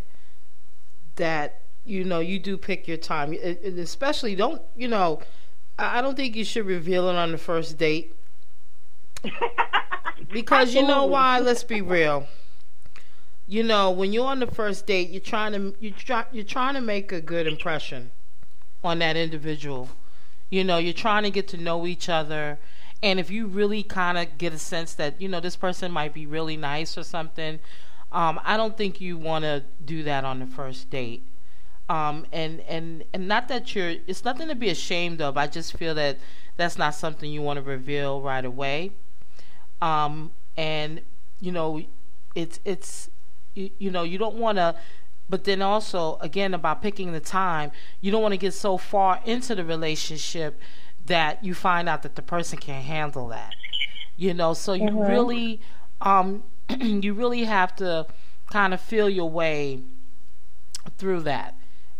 [1.15, 5.21] that you know you do pick your time, it, it especially don't you know.
[5.77, 8.15] I don't think you should reveal it on the first date.
[10.31, 11.39] because you know why?
[11.39, 12.27] Let's be real.
[13.47, 16.73] You know, when you're on the first date, you're trying to you try you're trying
[16.73, 18.11] to make a good impression
[18.83, 19.89] on that individual.
[20.49, 22.57] You know, you're trying to get to know each other.
[23.05, 26.11] And if you really kind of get a sense that, you know, this person might
[26.11, 27.59] be really nice or something,
[28.11, 31.21] um, I don't think you want to do that on the first date.
[31.87, 35.37] Um, and, and, and not that you're, it's nothing to be ashamed of.
[35.37, 36.17] I just feel that
[36.57, 38.91] that's not something you want to reveal right away.
[39.83, 41.01] Um, and,
[41.39, 41.83] you know,
[42.33, 43.11] it's, it's,
[43.53, 44.73] you, you know, you don't want to,
[45.29, 49.21] but then also, again, about picking the time, you don't want to get so far
[49.25, 50.59] into the relationship
[51.05, 53.53] that you find out that the person can't handle that.
[54.17, 55.11] You know, so you mm-hmm.
[55.11, 55.61] really,
[56.01, 56.43] um,
[56.79, 58.07] you really have to
[58.49, 59.81] kind of feel your way
[60.97, 61.55] through that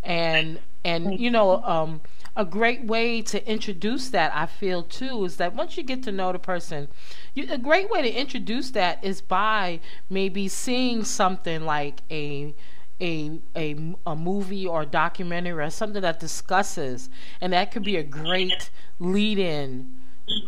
[0.06, 2.02] and and you know um,
[2.36, 6.12] a great way to introduce that I feel too is that once you get to
[6.12, 6.88] know the person,
[7.34, 12.54] you, a great way to introduce that is by maybe seeing something like a
[13.02, 17.10] a a, a movie or a documentary or something that discusses,
[17.42, 19.94] and that could be a great lead-in,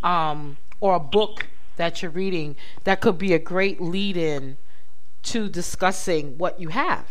[0.03, 4.57] um, or a book that you're reading that could be a great lead-in
[5.23, 7.05] to discussing what you have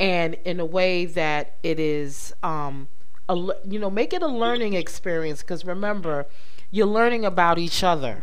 [0.00, 2.88] and in a way that it is um,
[3.28, 6.26] a, you know make it a learning experience because remember
[6.70, 8.22] you're learning about each other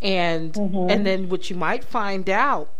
[0.00, 0.90] and mm-hmm.
[0.90, 2.70] and then what you might find out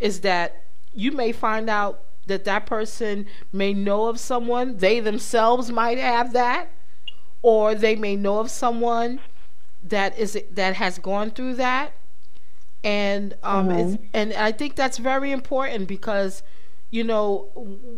[0.00, 5.70] is that you may find out that that person may know of someone they themselves
[5.70, 6.70] might have that
[7.42, 9.18] or they may know of someone
[9.82, 11.92] that is that has gone through that
[12.84, 14.04] and um mm-hmm.
[14.12, 16.42] and I think that's very important because
[16.92, 17.48] you know,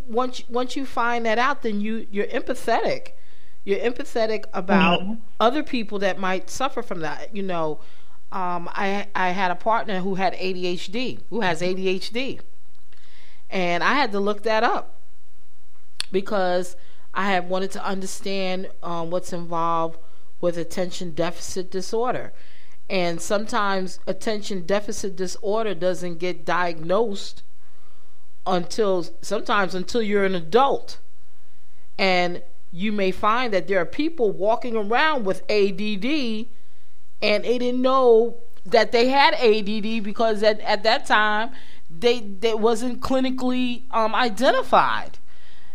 [0.08, 3.08] once once you find that out, then you you're empathetic.
[3.64, 5.14] You're empathetic about mm-hmm.
[5.40, 7.34] other people that might suffer from that.
[7.34, 7.80] You know,
[8.30, 12.40] um, I I had a partner who had ADHD, who has ADHD,
[13.54, 14.96] and I had to look that up
[16.10, 16.76] because
[17.14, 19.98] I had wanted to understand um, what's involved
[20.40, 22.32] with attention deficit disorder.
[22.90, 27.44] And sometimes attention deficit disorder doesn't get diagnosed
[28.44, 30.98] until sometimes until you're an adult.
[31.96, 32.42] And
[32.72, 36.46] you may find that there are people walking around with ADD
[37.22, 38.36] and they didn't know
[38.66, 41.52] that they had ADD because at, at that time
[41.98, 45.18] they they wasn't clinically um, identified.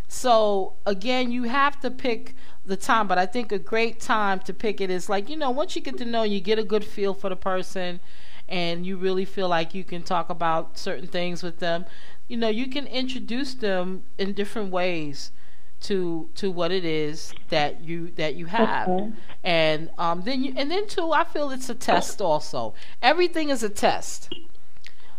[0.08, 4.54] So again, you have to pick the time, but I think a great time to
[4.54, 6.84] pick it is like you know once you get to know, you get a good
[6.84, 8.00] feel for the person,
[8.48, 11.86] and you really feel like you can talk about certain things with them
[12.30, 15.34] you know you can introduce them in different ways
[15.82, 19.12] to to what it is that you that you have okay.
[19.44, 23.64] and um then you and then too i feel it's a test also everything is
[23.64, 24.34] a test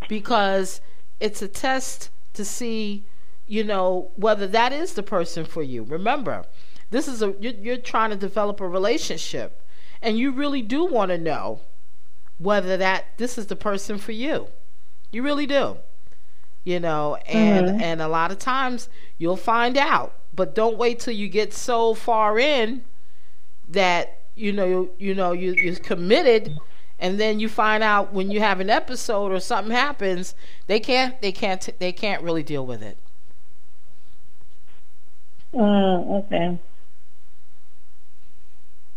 [0.09, 0.80] because
[1.20, 3.04] it's a test to see
[3.50, 5.82] you know, whether that is the person for you.
[5.82, 6.44] Remember,
[6.90, 9.60] this is a you're, you're trying to develop a relationship,
[10.00, 11.60] and you really do want to know
[12.38, 14.46] whether that this is the person for you.
[15.10, 15.78] You really do.
[16.62, 17.80] You know, and mm-hmm.
[17.80, 21.92] and a lot of times you'll find out, but don't wait till you get so
[21.92, 22.84] far in
[23.68, 26.56] that you know you know you you're committed
[27.01, 30.34] and then you find out when you have an episode or something happens
[30.66, 32.96] they can't they can't they can't really deal with it.
[35.53, 36.59] Uh, okay.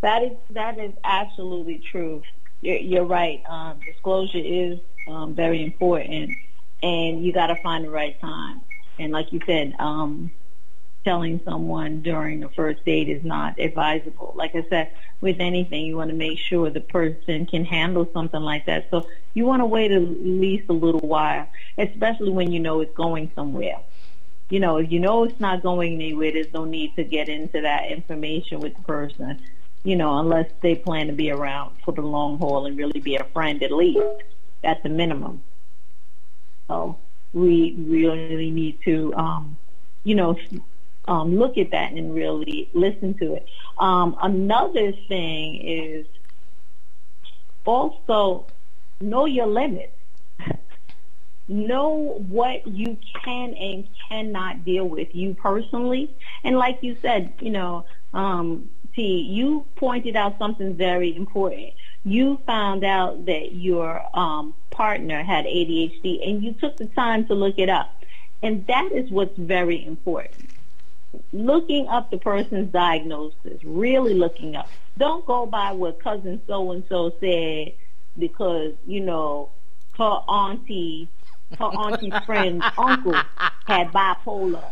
[0.02, 2.22] That is that is absolutely true.
[2.62, 3.42] You're, you're right.
[3.48, 6.32] Um, disclosure is um, very important
[6.84, 8.62] and you got to find the right time.
[9.00, 10.30] And like you said um,
[11.04, 14.34] telling someone during the first date is not advisable.
[14.36, 14.92] Like I said,
[15.22, 18.88] with anything, you want to make sure the person can handle something like that.
[18.92, 21.48] So you want to wait at least a little while,
[21.78, 23.80] especially when you know it's going somewhere.
[24.50, 27.62] You know, if you know it's not going anywhere, there's no need to get into
[27.62, 29.42] that information with the person,
[29.84, 33.16] you know, unless they plan to be around for the long haul and really be
[33.16, 34.02] a friend at least.
[34.64, 35.44] at the minimum.
[36.68, 36.98] So
[37.34, 39.58] we really need to, um,
[40.04, 40.38] you know,
[41.08, 43.48] um, look at that and really listen to it.
[43.78, 46.06] Um, another thing is
[47.66, 48.46] also
[49.02, 49.94] know your limits.
[51.48, 56.10] know what you can and cannot deal with you personally.
[56.44, 61.74] And like you said, you know, um, T, you pointed out something very important.
[62.06, 67.34] You found out that your um, partner had ADHD and you took the time to
[67.34, 67.90] look it up.
[68.42, 70.50] And that is what's very important
[71.32, 74.70] looking up the person's diagnosis, really looking up.
[74.98, 77.74] Don't go by what cousin so and so said
[78.18, 79.50] because, you know,
[79.98, 81.10] her auntie,
[81.58, 83.20] her auntie's friend's uncle
[83.66, 84.72] had bipolar.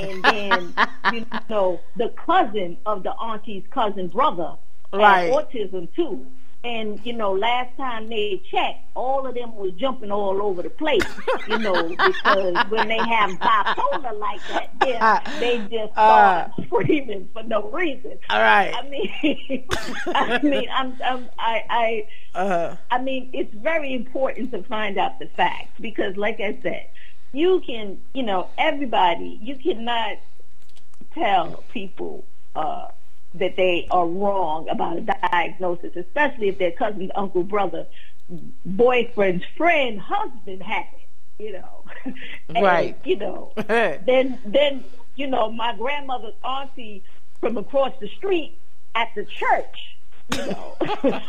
[0.00, 0.74] And then,
[1.12, 4.54] you know, the cousin of the auntie's cousin brother
[4.92, 5.32] had right.
[5.32, 6.26] autism too.
[6.68, 10.68] And, you know, last time they checked, all of them was jumping all over the
[10.68, 11.00] place,
[11.48, 17.26] you know, because when they have bipolar like that, they, they just start uh, screaming
[17.32, 18.18] for no reason.
[18.28, 18.70] All right.
[18.74, 19.64] I mean,
[20.08, 22.04] I mean, I'm, I'm I,
[22.34, 26.58] I, uh, I mean, it's very important to find out the facts because, like I
[26.62, 26.86] said,
[27.32, 30.18] you can, you know, everybody, you cannot
[31.14, 32.88] tell people, uh,
[33.34, 37.86] that they are wrong about a diagnosis, especially if their cousin, uncle, brother,
[38.64, 41.84] boyfriend's friend, husband had it, you know.
[42.48, 42.96] and, right.
[43.04, 47.02] You know, then, then, you know, my grandmother's auntie
[47.40, 48.56] from across the street
[48.94, 49.96] at the church,
[50.32, 50.76] you know,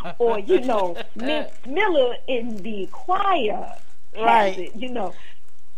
[0.18, 3.74] or, you know, Miss Miller in the choir,
[4.16, 4.58] right.
[4.58, 5.14] It, you know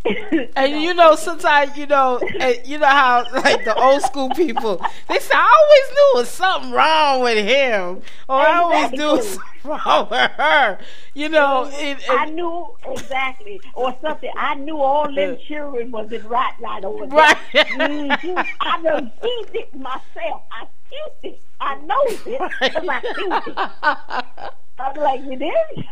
[0.57, 2.21] and you know, sometimes you know,
[2.65, 6.73] you know how like the old school people they say, "I always knew was something
[6.73, 8.37] wrong with him," or.
[8.37, 10.79] "I always knew something wrong with her."
[11.15, 14.31] You know, it, it, I knew exactly, or something.
[14.37, 17.19] I knew all them children was in right right over there.
[17.19, 17.37] Right.
[17.55, 18.39] mm-hmm.
[18.61, 20.43] I done seen it myself.
[20.51, 21.41] I seen it.
[21.61, 24.53] I know it because I seen it.
[24.79, 25.87] I'm like, you did.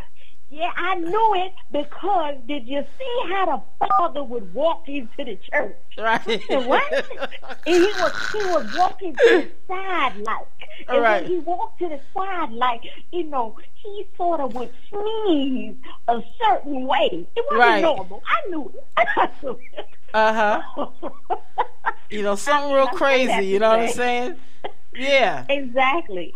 [0.51, 3.47] Yeah, I knew it because did you see how
[3.79, 5.77] the father would walk into the church?
[5.97, 6.51] Right.
[6.51, 6.93] And what?
[6.93, 10.47] and he was he was walking to the side like.
[10.89, 11.23] And right.
[11.23, 12.83] when he walked to the side like,
[13.13, 15.77] you know, he sort of would sneeze
[16.09, 17.27] a certain way.
[17.37, 17.83] It wasn't right.
[17.83, 18.23] normal.
[18.27, 19.59] I knew it.
[20.15, 20.87] uh huh.
[22.11, 24.37] you know, something real crazy, you know what I'm saying?
[24.95, 25.47] Yeah.
[25.49, 26.35] Exactly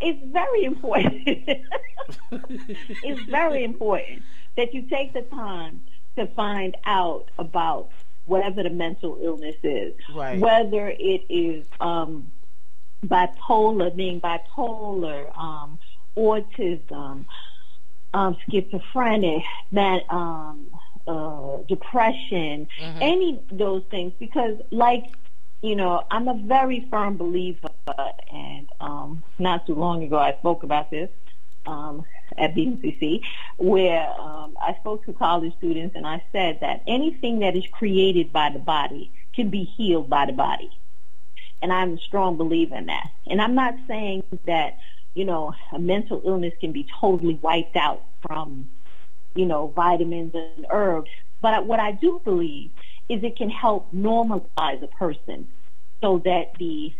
[0.00, 1.22] it's very important.
[2.30, 4.22] it's very important
[4.56, 5.80] that you take the time
[6.16, 7.90] to find out about
[8.26, 10.38] whatever the mental illness is, right.
[10.38, 12.30] whether it is um,
[13.04, 15.78] bipolar, being bipolar, um,
[16.16, 17.24] autism,
[18.14, 19.42] um, schizophrenic,
[19.72, 20.66] that um,
[21.06, 22.98] uh, depression, mm-hmm.
[23.00, 25.04] any of those things, because like
[25.64, 27.70] you know, I'm a very firm believer,
[28.30, 31.08] and um, not too long ago I spoke about this
[31.64, 32.04] um,
[32.36, 33.22] at BMCC,
[33.56, 38.30] where um, I spoke to college students and I said that anything that is created
[38.30, 40.70] by the body can be healed by the body.
[41.62, 43.08] And I'm a strong believer in that.
[43.26, 44.76] And I'm not saying that,
[45.14, 48.68] you know, a mental illness can be totally wiped out from,
[49.34, 51.08] you know, vitamins and herbs.
[51.40, 52.70] But what I do believe
[53.08, 55.46] is it can help normalize a person
[56.00, 56.92] so that the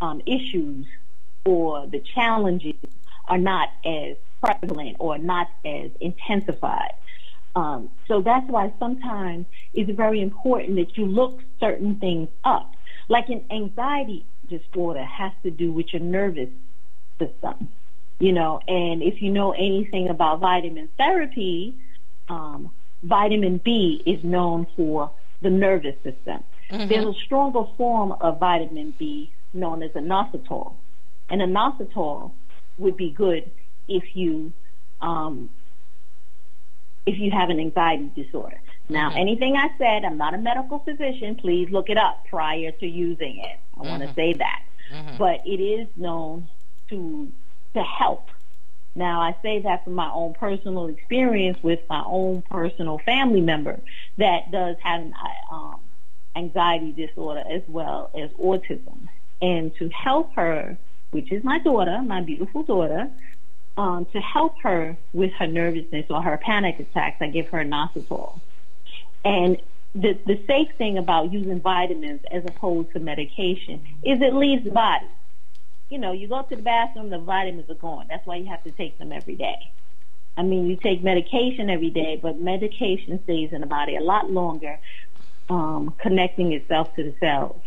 [0.00, 0.86] um, issues
[1.44, 2.74] or the challenges
[3.26, 6.92] are not as prevalent or not as intensified.
[7.56, 12.74] Um, so that's why sometimes it's very important that you look certain things up.
[13.08, 16.50] Like an anxiety disorder has to do with your nervous
[17.18, 17.68] system,
[18.18, 21.76] you know, and if you know anything about vitamin therapy,
[22.28, 22.70] um,
[23.04, 25.10] vitamin B is known for
[25.42, 26.42] the nervous system.
[26.70, 26.88] Mm-hmm.
[26.88, 30.74] There's a stronger form of vitamin B known as inositol.
[31.30, 32.32] And inositol
[32.78, 33.50] would be good
[33.88, 34.52] if you
[35.00, 35.50] um,
[37.06, 38.58] if you have an anxiety disorder.
[38.88, 39.18] Now, mm-hmm.
[39.18, 41.36] anything I said, I'm not a medical physician.
[41.36, 43.58] Please look it up prior to using it.
[43.76, 43.88] I mm-hmm.
[43.88, 44.62] want to say that.
[44.92, 45.16] Mm-hmm.
[45.18, 46.48] But it is known
[46.90, 47.30] to
[47.74, 48.28] to help.
[48.94, 53.80] Now, I say that from my own personal experience with my own personal family member
[54.18, 55.14] that does have an
[55.50, 55.80] um,
[56.36, 59.08] anxiety disorder as well as autism.
[59.42, 60.78] And to help her,
[61.10, 63.10] which is my daughter, my beautiful daughter,
[63.76, 68.40] um, to help her with her nervousness or her panic attacks, I give her inositol.
[69.24, 69.60] And
[69.94, 74.70] the, the safe thing about using vitamins as opposed to medication is it leaves the
[74.70, 75.06] body.
[75.94, 78.06] You know, you go to the bathroom, the vitamins are gone.
[78.08, 79.70] That's why you have to take them every day.
[80.36, 84.28] I mean, you take medication every day, but medication stays in the body a lot
[84.28, 84.80] longer,
[85.48, 87.62] um, connecting itself to the cells.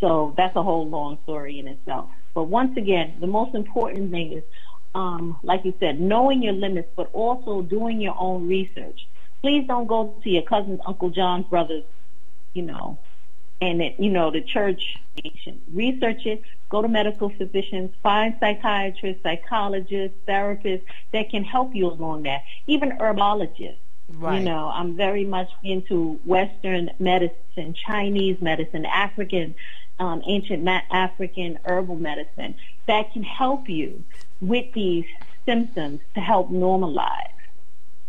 [0.00, 2.08] So that's a whole long story in itself.
[2.32, 4.42] But once again, the most important thing is
[4.96, 9.06] um, like you said, knowing your limits, but also doing your own research.
[9.42, 11.84] Please don't go to your cousin's, Uncle John's, brothers,
[12.54, 12.98] you know,
[13.60, 14.82] and it, you know, the church.
[15.72, 16.42] Research it.
[16.68, 17.92] Go to medical physicians.
[18.02, 22.42] Find psychiatrists, psychologists, therapists that can help you along that.
[22.66, 23.76] Even herbologists.
[24.08, 24.38] Right.
[24.38, 29.54] You know, I'm very much into Western medicine, Chinese medicine, African,
[29.98, 32.54] um, ancient ma- African herbal medicine
[32.86, 34.04] that can help you
[34.40, 35.06] with these
[35.44, 37.30] symptoms to help normalize.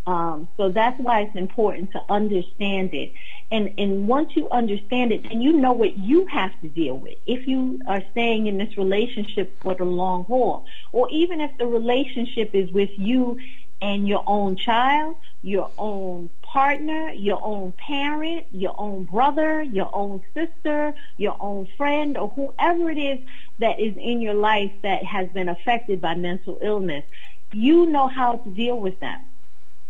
[0.08, 3.12] Um, so that's why it's important to understand it.
[3.50, 7.18] And, and once you understand it, then you know what you have to deal with.
[7.26, 11.66] If you are staying in this relationship for the long haul, or even if the
[11.66, 13.38] relationship is with you
[13.82, 20.22] and your own child, your own partner, your own parent, your own brother, your own
[20.32, 23.18] sister, your own friend, or whoever it is
[23.58, 27.04] that is in your life that has been affected by mental illness,
[27.52, 29.20] you know how to deal with them,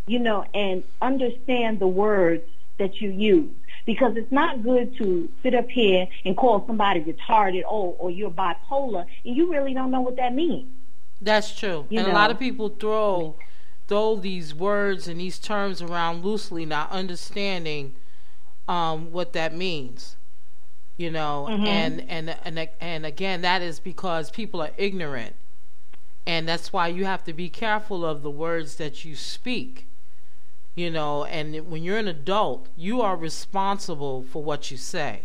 [0.08, 2.42] you know, and understand the words
[2.78, 3.50] that you use.
[3.86, 8.30] Because it's not good to sit up here and call somebody retarded, oh, or you're
[8.30, 10.68] bipolar, and you really don't know what that means.
[11.20, 11.86] That's true.
[11.88, 12.12] You and know?
[12.12, 13.34] a lot of people throw
[13.88, 17.94] throw these words and these terms around loosely, not understanding
[18.68, 20.16] um, what that means.
[20.98, 21.64] You know, mm-hmm.
[21.64, 25.34] and, and and and again, that is because people are ignorant,
[26.26, 29.87] and that's why you have to be careful of the words that you speak.
[30.78, 35.22] You know, and when you're an adult, you are responsible for what you say.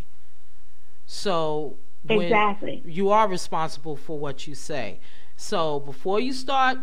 [1.05, 1.77] So
[2.09, 4.99] exactly, you are responsible for what you say.
[5.35, 6.79] So before you start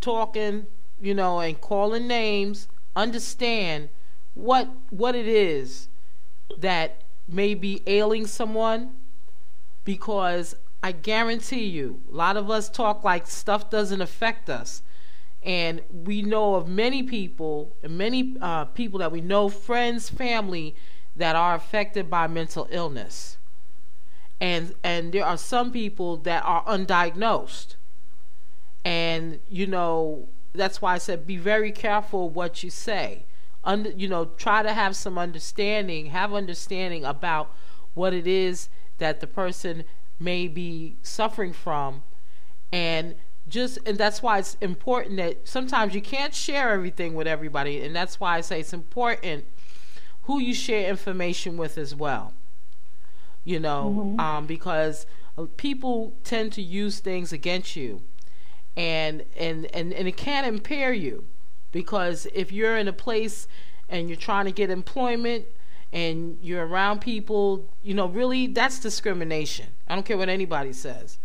[0.00, 0.66] talking
[1.00, 3.88] you know, and calling names, understand
[4.34, 5.88] what what it is
[6.58, 8.90] that may be ailing someone
[9.84, 14.82] because I guarantee you, a lot of us talk like stuff doesn't affect us.
[15.44, 20.74] And we know of many people, and many uh, people that we know, friends, family,
[21.16, 23.36] that are affected by mental illness.
[24.40, 27.76] And, and there are some people that are undiagnosed.
[28.84, 33.24] And, you know, that's why I said be very careful what you say.
[33.64, 37.50] Under, you know, try to have some understanding, have understanding about
[37.94, 38.68] what it is
[38.98, 39.84] that the person
[40.18, 42.02] may be suffering from,
[42.72, 43.14] and
[43.48, 47.94] just and that's why it's important that sometimes you can't share everything with everybody, and
[47.94, 49.44] that's why I say it's important
[50.22, 52.32] who you share information with as well.
[53.44, 54.20] You know, mm-hmm.
[54.20, 55.06] um, because
[55.56, 58.02] people tend to use things against you
[58.76, 61.24] and and and, and it can impair you
[61.72, 63.48] because if you're in a place
[63.88, 65.44] and you're trying to get employment
[65.92, 69.66] and you're around people, you know, really that's discrimination.
[69.88, 71.18] I don't care what anybody says.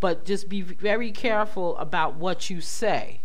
[0.00, 3.20] But just be very careful about what you say.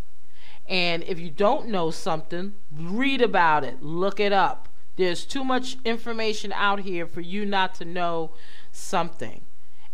[0.68, 4.70] And if you don't know something, read about it, look it up.
[4.96, 8.32] There's too much information out here for you not to know
[8.72, 9.42] something.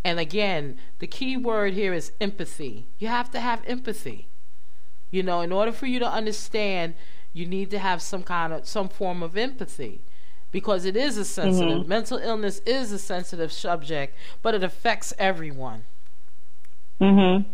[0.04, 2.86] And again, the key word here is empathy.
[3.00, 4.28] You have to have empathy.
[5.12, 6.94] You know, in order for you to understand,
[7.34, 10.02] you need to have some kind of some form of empathy
[10.52, 11.90] because it is a sensitive mm-hmm.
[11.90, 15.84] mental illness is a sensitive subject, but it affects everyone.
[17.02, 17.45] Mhm.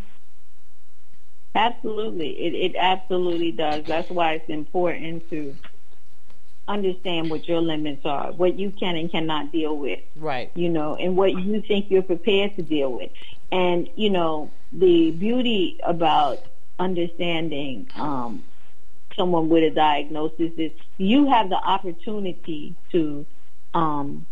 [1.56, 2.30] Absolutely.
[2.32, 3.86] It, it absolutely does.
[3.88, 5.56] That's why it's important to
[6.68, 10.00] understand what your limits are, what you can and cannot deal with.
[10.16, 10.52] Right.
[10.56, 13.12] You know, and what you think you're prepared to deal with.
[13.52, 16.40] And, you know, the beauty about
[16.80, 18.44] understanding um,
[19.16, 23.26] someone with a diagnosis is you have the opportunity to
[23.74, 24.26] um,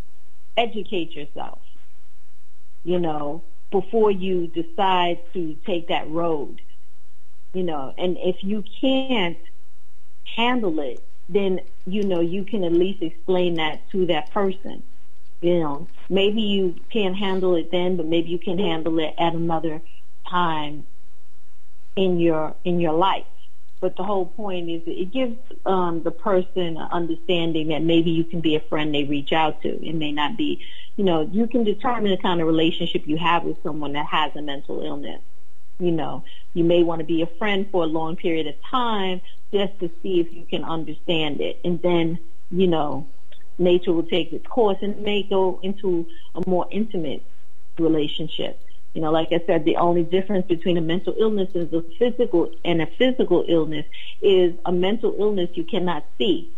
[0.58, 1.60] educate yourself,
[2.84, 3.44] you know,
[3.74, 6.62] before you decide to take that road,
[7.54, 9.38] you know, and if you can't
[10.36, 14.84] handle it, then, you know, you can at least explain that to that person.
[15.42, 19.34] You know, maybe you can't handle it then, but maybe you can handle it at
[19.34, 19.82] another
[20.30, 20.86] time
[21.96, 23.26] in your in your life.
[23.84, 28.24] But the whole point is it gives um, the person an understanding that maybe you
[28.24, 29.86] can be a friend they reach out to.
[29.86, 30.62] It may not be,
[30.96, 34.34] you know, you can determine the kind of relationship you have with someone that has
[34.38, 35.20] a mental illness.
[35.80, 36.24] You know,
[36.54, 39.20] you may want to be a friend for a long period of time
[39.52, 41.60] just to see if you can understand it.
[41.66, 42.20] And then,
[42.52, 43.06] you know,
[43.58, 47.22] nature will take its course and may go into a more intimate
[47.78, 48.62] relationship.
[48.94, 52.52] You know, like I said, the only difference between a mental illness and a physical
[52.64, 53.86] and a physical illness
[54.22, 56.52] is a mental illness you cannot see.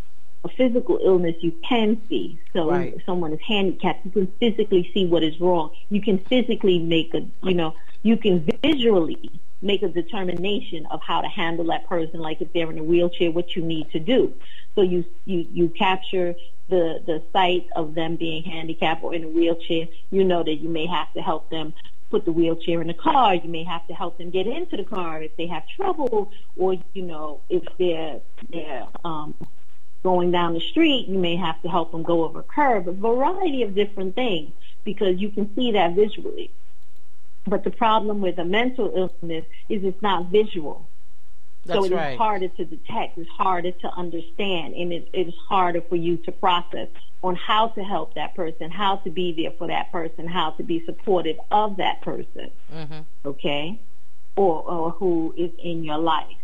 [0.43, 2.39] A physical illness you can see.
[2.53, 2.93] So Right.
[2.95, 5.71] if someone is handicapped, you can physically see what is wrong.
[5.89, 7.73] You can physically make a, you know,
[8.03, 9.31] you can visually
[9.61, 13.31] make a determination of how to handle that person, like if they're in a wheelchair,
[13.31, 14.33] what you need to do.
[14.75, 16.35] So you you you capture
[16.67, 19.87] the the sight of them being handicapped or in a wheelchair.
[20.11, 21.73] You know that you may have to help them
[22.15, 23.35] put the wheelchair in the car.
[23.35, 26.77] You may have to help them get into the car if they have trouble, or
[26.93, 29.35] you know if they're they're um,
[30.01, 32.87] going down the street, you may have to help them go over a curb.
[32.87, 34.53] A variety of different things
[34.85, 36.51] because you can see that visually.
[37.45, 40.87] But the problem with a mental illness is it's not visual.
[41.65, 42.17] That's so it is right.
[42.17, 46.31] harder to detect, it's harder to understand, and it, it is harder for you to
[46.31, 46.89] process
[47.23, 50.63] on how to help that person, how to be there for that person, how to
[50.63, 53.79] be supportive of that person, hmm okay,
[54.35, 56.37] or, or who is in your life.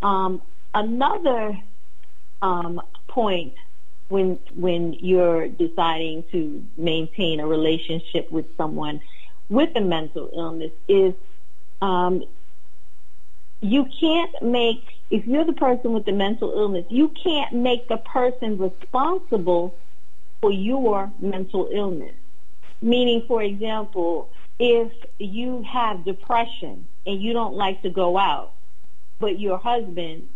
[0.00, 0.40] Um,
[0.74, 1.58] another
[2.40, 3.54] um, point
[4.08, 9.00] when when you're deciding to maintain a relationship with someone
[9.48, 11.14] with a mental illness is
[11.82, 12.22] um,
[13.60, 17.96] you can't make if you're the person with the mental illness, you can't make the
[17.96, 19.74] person responsible
[20.40, 22.14] for your mental illness.
[22.82, 28.52] Meaning, for example, if you have depression and you don't like to go out,
[29.18, 30.28] but your husband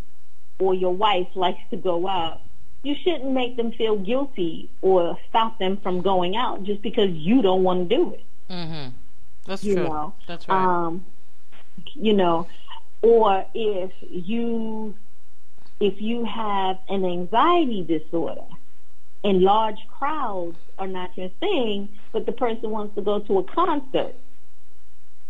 [0.58, 2.40] or your wife likes to go out,
[2.82, 7.42] you shouldn't make them feel guilty or stop them from going out just because you
[7.42, 8.24] don't want to do it.
[8.48, 8.88] hmm
[9.44, 9.84] That's You true.
[9.84, 10.64] know, That's right.
[10.64, 11.04] um,
[11.94, 12.48] you know,
[13.02, 14.94] or if you
[15.80, 18.46] if you have an anxiety disorder
[19.24, 23.44] and large crowds are not your thing, but the person wants to go to a
[23.44, 24.14] concert.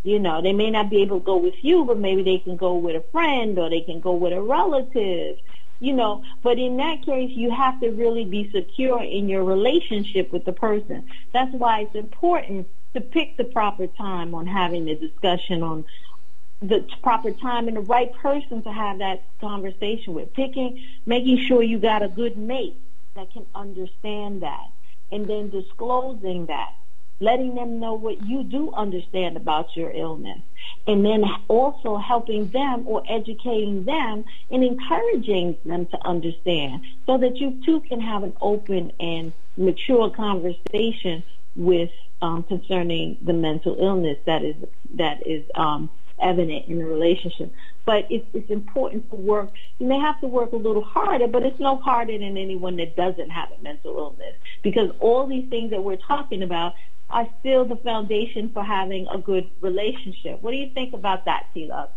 [0.02, 2.56] You know, they may not be able to go with you, but maybe they can
[2.56, 5.38] go with a friend or they can go with a relative.
[5.80, 10.32] You know, but in that case, you have to really be secure in your relationship
[10.32, 11.08] with the person.
[11.32, 15.84] That's why it's important to pick the proper time on having the discussion on
[16.62, 20.32] the proper time and the right person to have that conversation with.
[20.32, 22.76] Picking, making sure you got a good mate
[23.16, 24.68] that can understand that,
[25.10, 26.74] and then disclosing that,
[27.20, 30.40] letting them know what you do understand about your illness,
[30.86, 37.36] and then also helping them or educating them and encouraging them to understand, so that
[37.36, 41.22] you too can have an open and mature conversation
[41.54, 41.90] with
[42.22, 44.54] um, concerning the mental illness that is
[44.94, 45.90] that is um,
[46.22, 47.52] evident in the relationship.
[47.84, 49.50] But it's, it's important to work.
[49.78, 52.94] You may have to work a little harder, but it's no harder than anyone that
[52.96, 56.74] doesn't have a mental illness because all these things that we're talking about
[57.10, 60.42] are still the foundation for having a good relationship.
[60.42, 61.90] What do you think about that, T Love?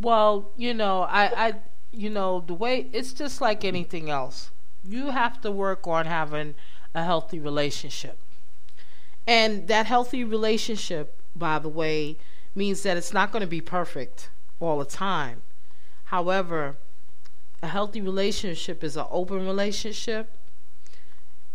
[0.00, 1.54] Well, you know, I, I,
[1.92, 4.50] you know, the way it's just like anything else.
[4.86, 6.54] You have to work on having
[6.94, 8.18] a healthy relationship,
[9.26, 12.16] and that healthy relationship, by the way,
[12.54, 14.30] means that it's not going to be perfect
[14.60, 15.42] all the time.
[16.04, 16.76] However,
[17.62, 20.30] a healthy relationship is an open relationship.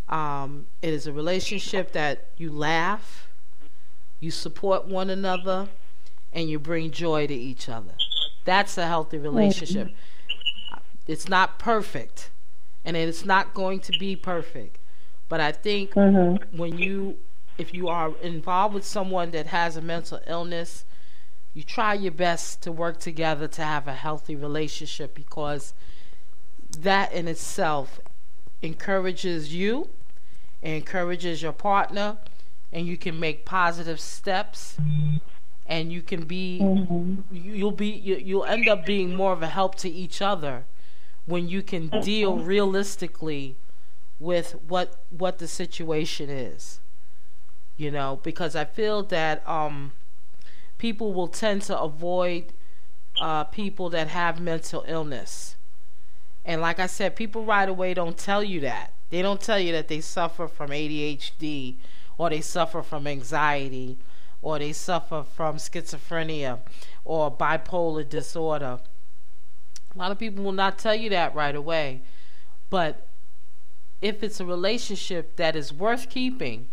[0.09, 3.27] Um, it is a relationship that you laugh,
[4.19, 5.67] you support one another,
[6.33, 7.93] and you bring joy to each other.
[8.43, 9.89] That's a healthy relationship.
[11.07, 12.31] It's not perfect,
[12.83, 14.77] and it's not going to be perfect.
[15.27, 15.93] But I think
[16.51, 17.17] when you,
[17.59, 20.85] if you are involved with someone that has a mental illness,
[21.53, 25.73] you try your best to work together to have a healthy relationship because
[26.79, 27.99] that in itself
[28.61, 29.89] encourages you,
[30.61, 32.17] encourages your partner,
[32.71, 34.77] and you can make positive steps
[35.65, 37.15] and you can be mm-hmm.
[37.31, 40.65] you'll be you, will end up being more of a help to each other
[41.25, 43.55] when you can deal realistically
[44.19, 46.79] with what what the situation is
[47.79, 49.91] you know because i feel that um
[50.77, 52.53] people will tend to avoid
[53.19, 55.55] uh, people that have mental illness
[56.45, 59.71] and like i said people right away don't tell you that they don't tell you
[59.71, 61.75] that they suffer from adhd
[62.17, 63.97] or they suffer from anxiety
[64.41, 66.59] or they suffer from schizophrenia
[67.03, 68.79] or bipolar disorder.
[69.95, 72.01] A lot of people will not tell you that right away.
[72.69, 73.07] But
[74.01, 76.67] if it's a relationship that is worth keeping,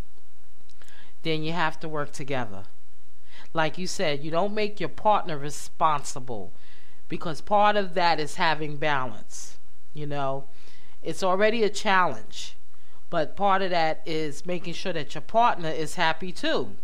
[1.27, 2.65] then you have to work together.
[3.53, 6.53] Like you said, you don't make your partner responsible
[7.09, 9.59] because part of that is having balance.
[9.95, 10.45] You know,
[11.03, 12.57] it's already a challenge,
[13.11, 16.77] but part of that is making sure that your partner is happy too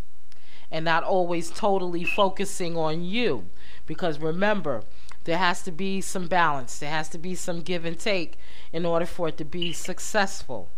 [0.70, 3.44] and not always totally focusing on you.
[3.86, 4.82] Because remember,
[5.24, 8.38] there has to be some balance, there has to be some give and take
[8.72, 10.70] in order for it to be successful.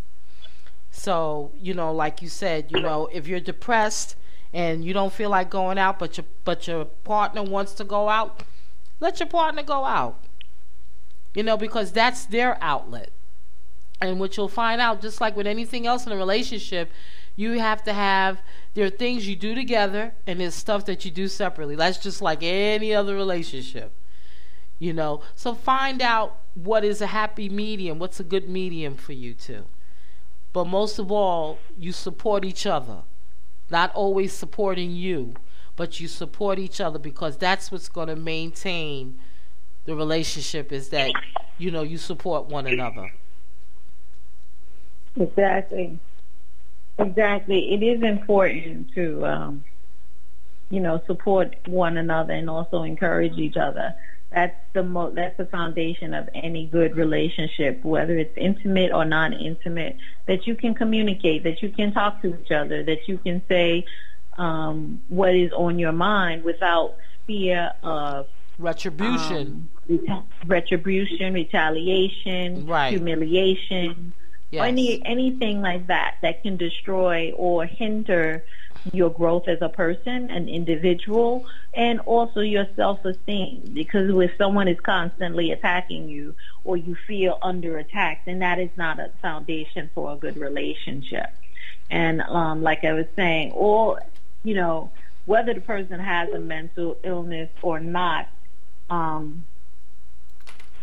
[0.97, 4.15] So, you know, like you said, you know, if you're depressed
[4.55, 8.09] and you don't feel like going out but your but your partner wants to go
[8.09, 8.45] out,
[9.01, 10.25] let your partner go out.
[11.35, 13.11] You know, because that's their outlet.
[14.01, 16.91] And what you'll find out just like with anything else in a relationship,
[17.35, 18.41] you have to have
[18.75, 21.75] there are things you do together and there's stuff that you do separately.
[21.75, 23.93] That's just like any other relationship.
[24.79, 29.13] You know, so find out what is a happy medium, what's a good medium for
[29.13, 29.65] you two.
[30.55, 33.03] But most of all, you support each other.
[33.71, 35.35] Not always supporting you,
[35.75, 39.19] but you support each other because that's what's going to maintain
[39.85, 41.13] the relationship is that
[41.59, 43.13] you know you support one another.
[45.17, 45.99] Exactly.
[47.01, 47.75] Exactly.
[47.75, 49.65] It is important to, um,
[50.71, 53.95] you know, support one another and also encourage each other.
[54.35, 59.97] That's the mo- that's the foundation of any good relationship, whether it's intimate or non-intimate.
[60.27, 63.85] That you can communicate, that you can talk to each other, that you can say
[64.37, 68.27] um, what is on your mind without fear of
[68.59, 69.69] retribution,
[70.09, 72.91] um, retribution, retaliation, right.
[72.91, 74.13] humiliation
[74.51, 74.63] yes.
[74.63, 78.45] or any anything like that that can destroy or hinder
[78.93, 83.71] your growth as a person, an individual, and also your self-esteem.
[83.73, 88.71] Because if someone is constantly attacking you or you feel under attack, then that is
[88.77, 91.31] not a foundation for a good relationship.
[91.91, 94.03] And um, like I was saying, or
[94.43, 94.91] you know,
[95.27, 98.29] whether the person has a mental illness or not,
[98.91, 99.45] um,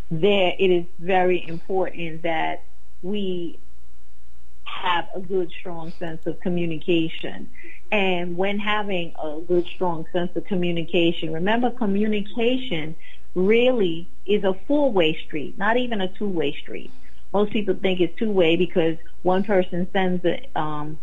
[0.09, 2.63] there it is very important that
[3.01, 3.59] we
[4.65, 7.49] have a good, strong sense of communication.
[7.91, 12.95] And when having a good, strong sense of communication, remember communication
[13.35, 16.91] really is a four-way street, not even a two-way street.
[17.33, 20.97] Most people think it's two-way because one person sends a um,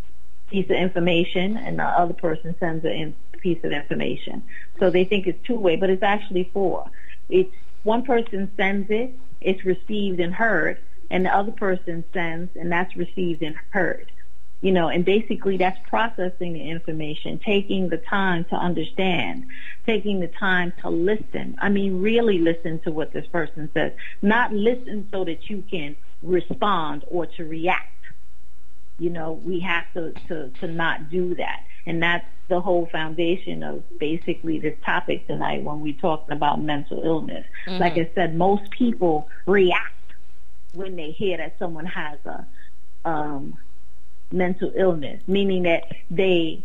[0.51, 4.43] piece of information and the other person sends a piece of information.
[4.79, 6.91] So they think it's two-way, but it's actually four.
[7.29, 10.79] It's one person sends it, it's received and heard,
[11.11, 14.11] and the other person sends and that's received and heard.
[14.61, 19.47] You know, and basically that's processing the information, taking the time to understand,
[19.87, 21.57] taking the time to listen.
[21.61, 25.95] I mean, really listen to what this person says, not listen so that you can
[26.23, 27.95] respond or to react.
[28.99, 31.63] You know, we have to, to, to not do that.
[31.87, 37.01] And that's the whole foundation of basically this topic tonight when we're talking about mental
[37.05, 37.47] illness.
[37.67, 37.81] Mm-hmm.
[37.81, 39.95] Like I said, most people react
[40.75, 42.47] when they hear that someone has a
[43.05, 43.57] um,
[44.31, 46.63] mental illness, meaning that they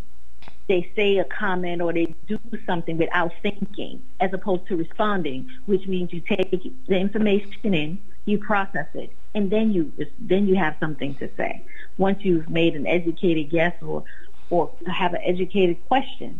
[0.68, 5.88] they say a comment or they do something without thinking, as opposed to responding, which
[5.88, 6.51] means you take
[6.88, 11.61] the information in, you process it, and then you then you have something to say.
[11.97, 14.03] Once you've made an educated guess or
[14.49, 16.39] or have an educated question,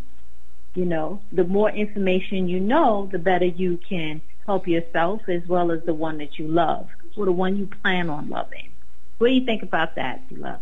[0.76, 5.72] you know, the more information you know, the better you can help yourself as well
[5.72, 8.72] as the one that you love or the one you plan on loving.
[9.18, 10.60] What do you think about that, love?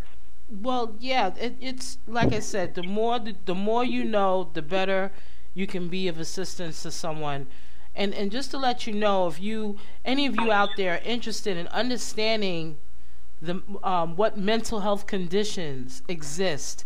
[0.52, 2.76] Well, yeah, it, it's like I said.
[2.76, 5.12] The more the, the more you know, the better
[5.54, 7.48] you can be of assistance to someone.
[7.96, 11.02] And and just to let you know, if you any of you out there are
[11.06, 12.78] interested in understanding
[13.42, 16.84] the um, what mental health conditions exist,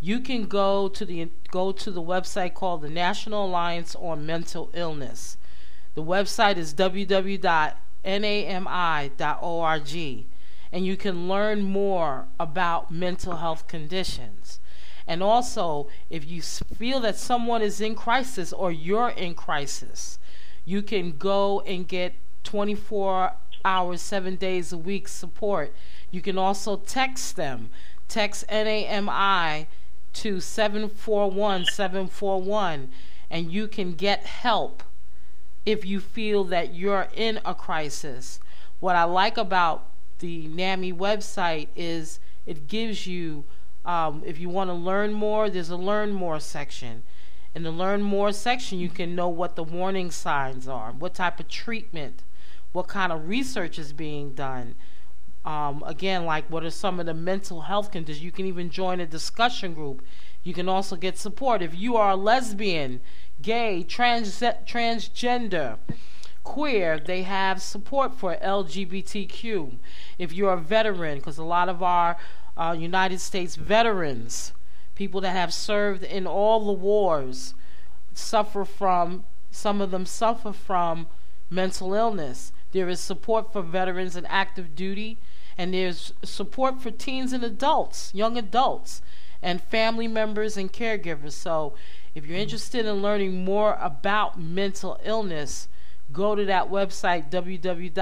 [0.00, 4.70] you can go to the go to the website called the National Alliance on Mental
[4.74, 5.36] Illness.
[5.94, 7.84] The website is www.nami.org
[10.72, 14.60] and you can learn more about mental health conditions.
[15.06, 20.18] And also, if you feel that someone is in crisis or you're in crisis,
[20.64, 22.14] you can go and get
[22.44, 23.32] 24
[23.64, 25.74] hours, seven days a week support.
[26.10, 27.70] You can also text them.
[28.06, 29.66] Text NAMI
[30.14, 32.90] to 741 741
[33.30, 34.82] and you can get help
[35.66, 38.40] if you feel that you're in a crisis.
[38.80, 39.86] What I like about
[40.18, 43.44] the NAMI website is it gives you,
[43.84, 47.02] um, if you want to learn more, there's a learn more section.
[47.54, 51.40] In the learn more section, you can know what the warning signs are, what type
[51.40, 52.22] of treatment,
[52.72, 54.74] what kind of research is being done.
[55.44, 58.22] Um, again, like what are some of the mental health conditions?
[58.22, 60.02] You can even join a discussion group.
[60.42, 63.00] You can also get support if you are a lesbian,
[63.40, 65.78] gay, trans- transgender,
[66.48, 66.98] queer.
[66.98, 69.76] They have support for LGBTQ
[70.18, 72.16] if you're a veteran, because a lot of our
[72.56, 74.54] uh, United States veterans,
[74.94, 77.52] people that have served in all the wars,
[78.14, 81.06] suffer from, some of them suffer from
[81.50, 82.50] mental illness.
[82.72, 85.18] There is support for veterans in active duty,
[85.58, 89.02] and there's support for teens and adults, young adults,
[89.42, 91.32] and family members and caregivers.
[91.32, 91.74] So,
[92.14, 95.68] if you're interested in learning more about mental illness,
[96.12, 97.94] go to that website, www.nami.org,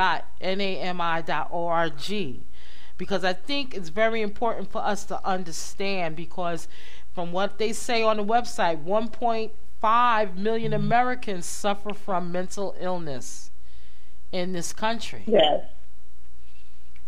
[2.99, 6.69] because I think it's very important for us to understand because
[7.15, 10.85] from what they say on the website, 1.5 million mm-hmm.
[10.85, 13.51] Americans suffer from mental illness
[14.33, 15.23] in this country.
[15.27, 15.65] Yes.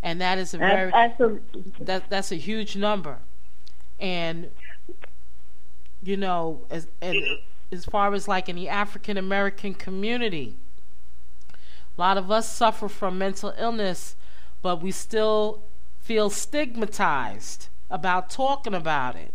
[0.03, 0.93] And that is a very
[1.81, 3.19] that that's a huge number.
[3.99, 4.51] And
[6.03, 10.55] you know, as as far as like in the African American community,
[11.99, 14.15] a lot of us suffer from mental illness,
[14.63, 15.63] but we still
[16.01, 19.35] feel stigmatized about talking about it.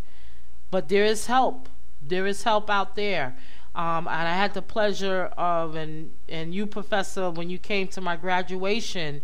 [0.72, 1.68] But there is help.
[2.02, 3.36] There is help out there.
[3.76, 8.02] Um, and I had the pleasure of, and, and you, Professor, when you came to
[8.02, 9.22] my graduation,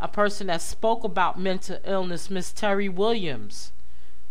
[0.00, 3.72] a person that spoke about mental illness, Miss Terry Williams.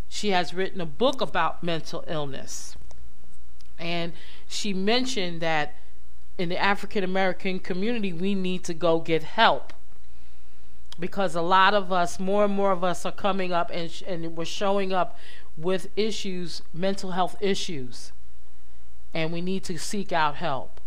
[0.09, 2.75] She has written a book about mental illness.
[3.79, 4.13] And
[4.47, 5.75] she mentioned that
[6.37, 9.73] in the African American community, we need to go get help
[10.99, 14.03] because a lot of us, more and more of us, are coming up and sh-
[14.07, 15.17] and we're showing up
[15.57, 18.11] with issues, mental health issues,
[19.13, 20.79] and we need to seek out help.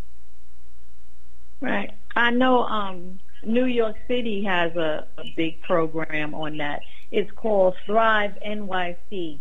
[1.60, 1.92] Right.
[2.14, 6.80] I know um, New York City has a, a big program on that.
[7.10, 9.38] It's called Thrive NYC.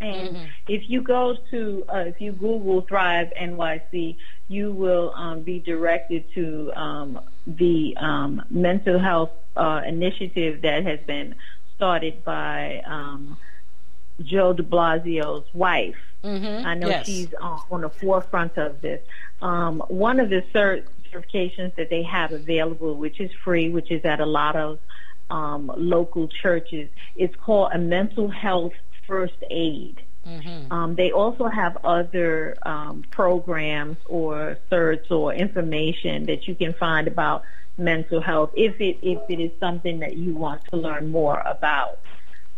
[0.00, 0.44] And mm-hmm.
[0.68, 4.16] if you go to, uh, if you Google Thrive NYC,
[4.48, 11.00] you will um, be directed to um, the um, mental health uh, initiative that has
[11.06, 11.34] been
[11.76, 13.36] started by um,
[14.22, 15.96] Joe de Blasio's wife.
[16.22, 16.66] Mm-hmm.
[16.66, 17.06] I know yes.
[17.06, 19.02] she's on, on, the forefront of this.
[19.42, 24.20] Um, one of the certifications that they have available, which is free, which is at
[24.20, 24.78] a lot of
[25.30, 28.72] um, local churches, it's called a mental health
[29.06, 30.00] first aid.
[30.26, 30.72] Mm-hmm.
[30.72, 37.06] Um, they also have other um, programs or certs or information that you can find
[37.08, 37.44] about
[37.76, 41.98] mental health if it if it is something that you want to learn more about.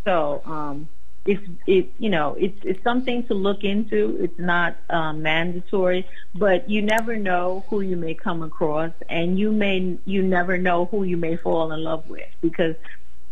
[0.04, 0.88] So um,
[1.24, 4.18] it's it you know it's it's something to look into.
[4.20, 9.50] It's not um, mandatory, but you never know who you may come across, and you
[9.50, 12.76] may you never know who you may fall in love with because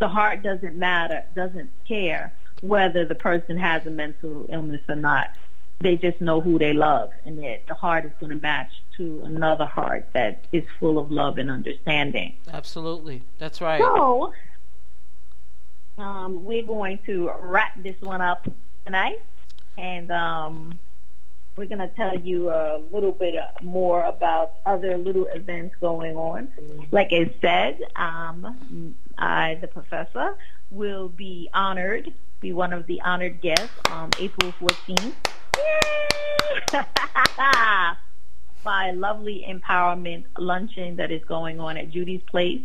[0.01, 2.33] the heart doesn't matter doesn't care
[2.65, 5.29] whether the person has a mental illness or not.
[5.81, 9.23] They just know who they love, and that the heart is going to match to
[9.25, 12.35] another heart that is full of love and understanding.
[12.51, 13.81] Absolutely, that's right.
[13.81, 14.33] So,
[15.99, 18.49] um, we're going to wrap this one up
[18.87, 19.21] tonight,
[19.77, 20.79] and um,
[21.57, 26.49] we're going to tell you a little bit more about other little events going on.
[26.93, 30.37] Like I said, um, I, the professor,
[30.71, 32.13] will be honored
[32.45, 35.15] be one of the honored guests on April 14th.
[38.63, 42.61] by a lovely empowerment luncheon that is going on at Judy's Place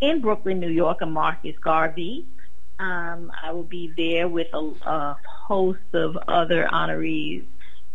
[0.00, 2.26] in Brooklyn, New York, and Marcus Garvey.
[2.80, 7.44] Um, I will be there with a, a host of other honorees.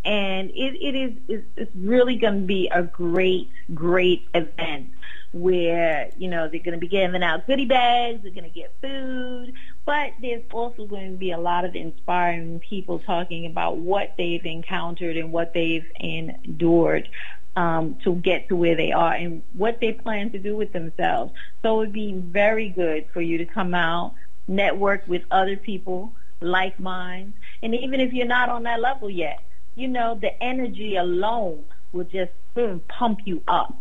[0.05, 4.91] And it, it is it's, it's really going to be a great, great event
[5.33, 8.73] where, you know, they're going to be giving out goodie bags, they're going to get
[8.81, 9.53] food,
[9.85, 14.45] But there's also going to be a lot of inspiring people talking about what they've
[14.45, 17.07] encountered and what they've endured
[17.55, 21.33] um, to get to where they are and what they plan to do with themselves.
[21.61, 24.13] So it would be very good for you to come out,
[24.47, 27.33] network with other people like mine,
[27.63, 29.41] and even if you're not on that level yet,
[29.75, 33.75] you know, the energy alone will just boom, pump you up.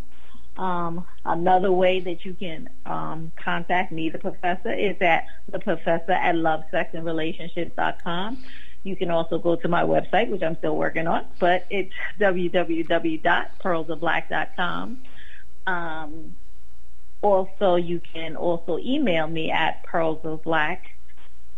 [0.56, 6.12] Um, another way that you can um, contact me, the professor, is at the professor
[6.12, 8.38] at lovesexandrelationships.com.
[8.84, 14.98] You can also go to my website, which I'm still working on, but it's www.pearlsofblack.com.
[15.66, 16.36] Um,
[17.22, 20.80] also, you can also email me at pearlsofblack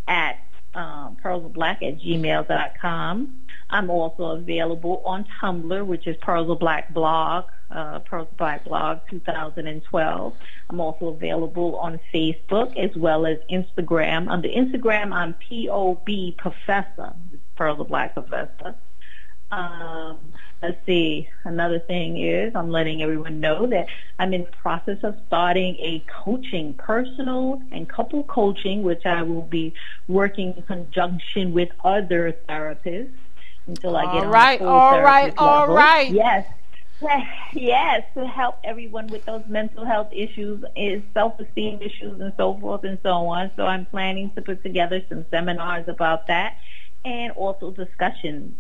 [0.07, 0.39] at
[0.75, 3.41] um, pearlsofblack at gmail.com.
[3.71, 8.65] I'm also available on Tumblr, which is Pearls of Black blog, uh, Pearls of Black
[8.65, 10.35] blog 2012.
[10.71, 14.29] I'm also available on Facebook as well as Instagram.
[14.29, 17.15] On the Instagram, I'm POB Professor,
[17.57, 18.75] Pearls of Black Professor.
[19.51, 20.19] Um,
[20.63, 21.29] let's see.
[21.45, 23.87] Another thing is I'm letting everyone know that
[24.19, 29.43] I'm in the process of starting a coaching, personal and couple coaching, which I will
[29.43, 29.75] be
[30.09, 33.13] working in conjunction with other therapists
[33.67, 35.75] until I get all right, on all right, all level.
[35.75, 36.11] right.
[36.11, 36.47] Yes.
[37.53, 42.85] Yes, to help everyone with those mental health issues, is self-esteem issues, and so forth
[42.85, 43.51] and so on.
[43.57, 46.59] So I'm planning to put together some seminars about that,
[47.05, 48.55] and also discussions.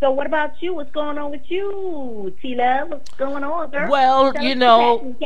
[0.00, 0.74] So what about you?
[0.74, 2.90] What's going on with you, T Love?
[2.90, 3.90] What's going on, girl?
[3.90, 5.16] Well, you know,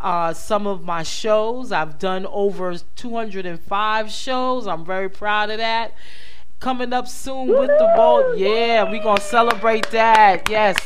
[0.00, 1.72] uh, some of my shows.
[1.72, 4.66] I've done over 205 shows.
[4.66, 5.94] I'm very proud of that
[6.62, 8.36] coming up soon with the bowl.
[8.36, 10.48] Yeah, we're gonna celebrate that.
[10.48, 10.76] Yes.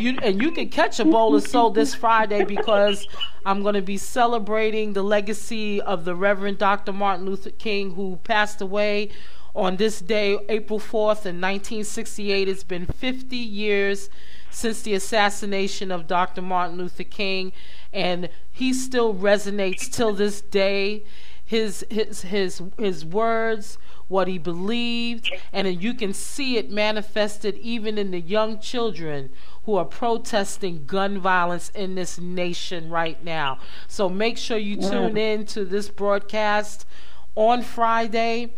[0.00, 3.06] You and you can catch a bowl of soul this Friday because
[3.44, 6.92] I'm gonna be celebrating the legacy of the Reverend Dr.
[6.92, 9.10] Martin Luther King who passed away
[9.54, 12.48] on this day, April 4th in 1968.
[12.48, 14.08] It's been 50 years
[14.48, 16.40] since the assassination of Dr.
[16.40, 17.52] Martin Luther King,
[17.92, 21.04] and he still resonates till this day.
[21.50, 23.76] His his his his words
[24.06, 29.30] what he believed, and you can see it manifested even in the young children
[29.64, 33.58] who are protesting gun violence in this nation right now.
[33.88, 36.86] So make sure you tune in to this broadcast
[37.34, 38.52] on Friday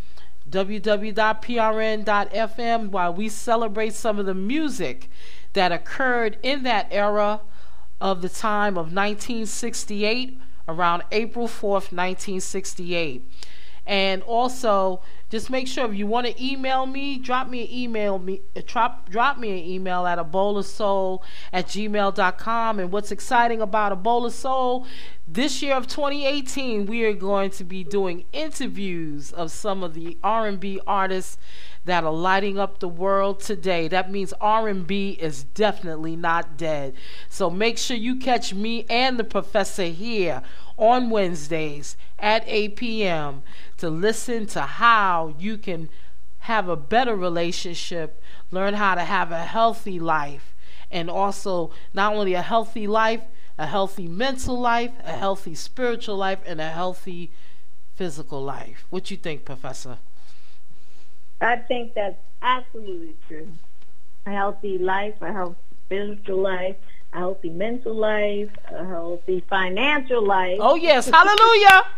[0.51, 1.30] www.prn.fm
[2.90, 5.09] while we celebrate some of the music
[5.55, 7.40] that occurred in that era
[8.03, 10.38] of the time of 1968
[10.73, 13.23] around April 4th 1968
[13.87, 15.01] and also
[15.33, 18.61] just make sure if you want to email me, drop me an email me uh,
[18.66, 20.18] drop drop me an email at
[20.66, 21.24] soul
[21.55, 22.78] at gmail.com.
[22.78, 24.87] And what's exciting about a bowl of soul,
[25.26, 30.18] this year of 2018, we are going to be doing interviews of some of the
[30.22, 31.39] R&B artists
[31.87, 33.89] that are lighting up the world today.
[33.89, 36.93] That means R&B is definitely not dead.
[37.30, 40.43] So make sure you catch me and the professor here
[40.76, 43.43] on Wednesdays at 8 p.m.
[43.78, 45.89] to listen to how you can
[46.41, 48.20] have a better relationship,
[48.51, 50.55] learn how to have a healthy life,
[50.91, 53.23] and also not only a healthy life,
[53.59, 57.31] a healthy mental life, a healthy spiritual life, and a healthy
[57.95, 58.87] physical life.
[58.91, 59.99] What you think, Professor?
[61.41, 63.49] I think that's absolutely true.
[64.27, 65.57] A healthy life, a healthy
[65.87, 66.77] spiritual life,
[67.12, 70.59] a healthy mental life, a healthy financial life.
[70.61, 71.09] Oh, yes.
[71.09, 71.87] Hallelujah.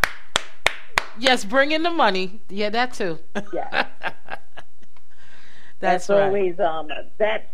[1.18, 2.40] Yes, bring in the money.
[2.48, 3.18] Yeah, that too.
[3.52, 3.86] Yeah.
[5.80, 6.22] That's, That's right.
[6.26, 6.88] always um
[7.18, 7.50] that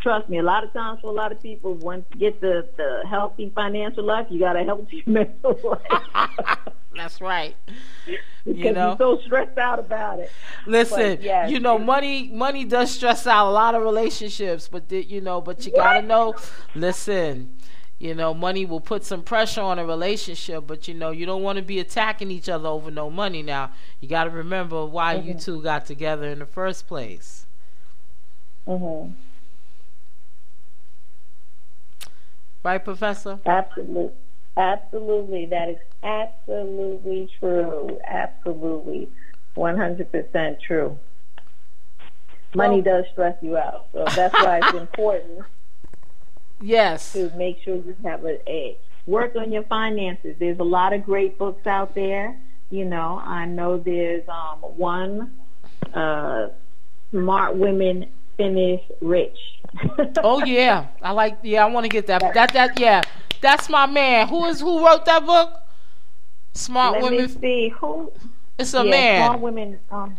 [0.00, 2.68] trust me, a lot of times for a lot of people once you get the,
[2.76, 6.58] the healthy financial life, you got a healthy mental life.
[6.94, 7.56] That's right.
[8.06, 10.30] because You know, you're so stressed out about it.
[10.66, 11.16] listen.
[11.16, 15.02] But, yes, you know, money money does stress out a lot of relationships, but the,
[15.04, 16.34] you know, but you gotta know.
[16.74, 17.50] Listen,
[18.00, 21.42] you know, money will put some pressure on a relationship, but you know, you don't
[21.42, 23.42] want to be attacking each other over no money.
[23.42, 23.70] Now,
[24.00, 25.38] you got to remember why you Mm-hmm.
[25.38, 27.44] two got together in the first place.
[28.66, 29.12] Mm-hmm.
[32.64, 33.38] Right, Professor?
[33.46, 34.10] Absolutely.
[34.56, 35.46] Absolutely.
[35.46, 37.98] That is absolutely true.
[38.06, 39.08] Absolutely.
[39.56, 40.98] 100% true.
[42.54, 43.88] Money Well- does stress you out.
[43.92, 45.40] So that's why it's important
[46.60, 47.12] Yes.
[47.12, 50.36] to make sure you have a, a work on your finances.
[50.38, 52.36] There's a lot of great books out there.
[52.70, 55.32] You know, I know there's um, one,
[55.94, 56.48] uh,
[57.10, 58.06] Smart Women
[58.36, 59.38] Finish Rich.
[60.22, 61.38] Oh yeah, I like.
[61.42, 62.20] Yeah, I want to get that.
[62.34, 63.02] That that yeah,
[63.40, 64.26] that's my man.
[64.28, 65.60] Who is who wrote that book?
[66.54, 67.40] Smart Let me Women.
[67.40, 68.12] see who.
[68.58, 69.26] It's a yeah, man.
[69.26, 69.78] Smart Women.
[69.90, 70.16] Um,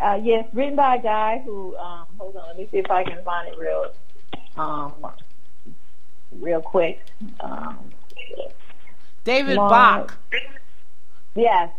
[0.00, 1.76] uh, yes, written by a guy who.
[1.76, 3.90] Um, hold on, let me see if I can find it real,
[4.56, 4.92] um,
[6.40, 7.00] real quick.
[7.40, 7.90] Um,
[9.24, 9.70] David Smart-
[10.10, 10.18] Bach.
[11.34, 11.70] yes,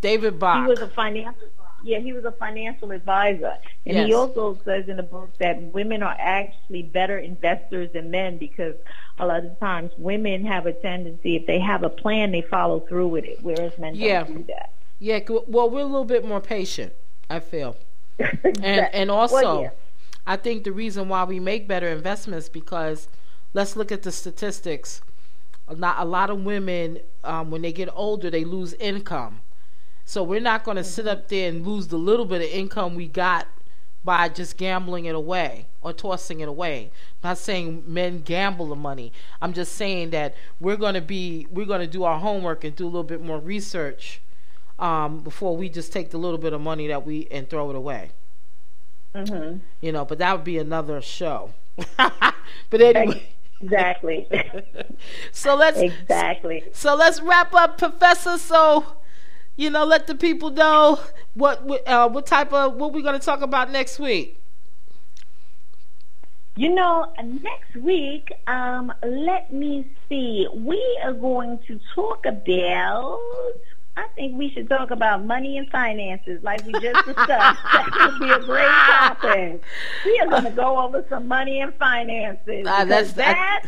[0.00, 0.62] David Bach.
[0.64, 1.48] he was a financial.
[1.82, 6.02] Yeah, he was a financial advisor, and he also says in the book that women
[6.02, 8.74] are actually better investors than men because
[9.18, 12.80] a lot of times women have a tendency, if they have a plan, they follow
[12.80, 14.22] through with it, whereas men Yeah.
[14.22, 14.70] don't do that.
[14.98, 15.18] yeah.
[15.46, 16.94] Well, we're a little bit more patient.
[17.28, 17.76] I feel,
[18.18, 19.00] and Exactly.
[19.00, 19.70] and also, Well, yeah.
[20.26, 23.08] I think the reason why we make better investments because
[23.54, 25.00] let's look at the statistics.
[25.66, 29.40] A lot, a lot of women, um, when they get older, they lose income.
[30.04, 32.94] So we're not going to sit up there and lose the little bit of income
[32.94, 33.46] we got
[34.04, 36.90] by just gambling it away or tossing it away.
[37.22, 39.12] I'm not saying men gamble the money.
[39.40, 42.76] I'm just saying that we're going to be we're going to do our homework and
[42.76, 44.20] do a little bit more research
[44.78, 47.76] um, before we just take the little bit of money that we and throw it
[47.76, 48.10] away.
[49.14, 49.60] Mhm.
[49.80, 51.54] You know, but that would be another show.
[51.96, 54.28] but anyway, Exactly.
[55.32, 56.64] so let's exactly.
[56.72, 58.38] so let's wrap up, Professor.
[58.38, 58.84] So,
[59.56, 61.00] you know, let the people know
[61.34, 64.40] what what, uh, what type of what we're going to talk about next week.
[66.56, 70.46] You know, next week, um, let me see.
[70.54, 73.18] We are going to talk about.
[73.96, 77.28] I think we should talk about money and finances, like we just discussed.
[77.72, 79.62] that would be a great topic.
[80.04, 82.66] We are going to go over some money and finances.
[82.68, 83.66] Ah, that's- that.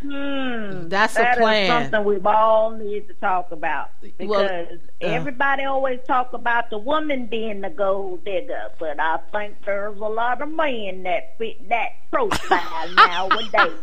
[0.00, 1.90] Hmm, That's a that is plan.
[1.90, 4.76] something we all need to talk about because Well, uh.
[5.00, 10.04] everybody always talk about the woman being the gold digger, but I think there's a
[10.04, 13.76] lot of men that fit that profile nowadays.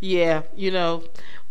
[0.00, 1.04] Yeah, you know.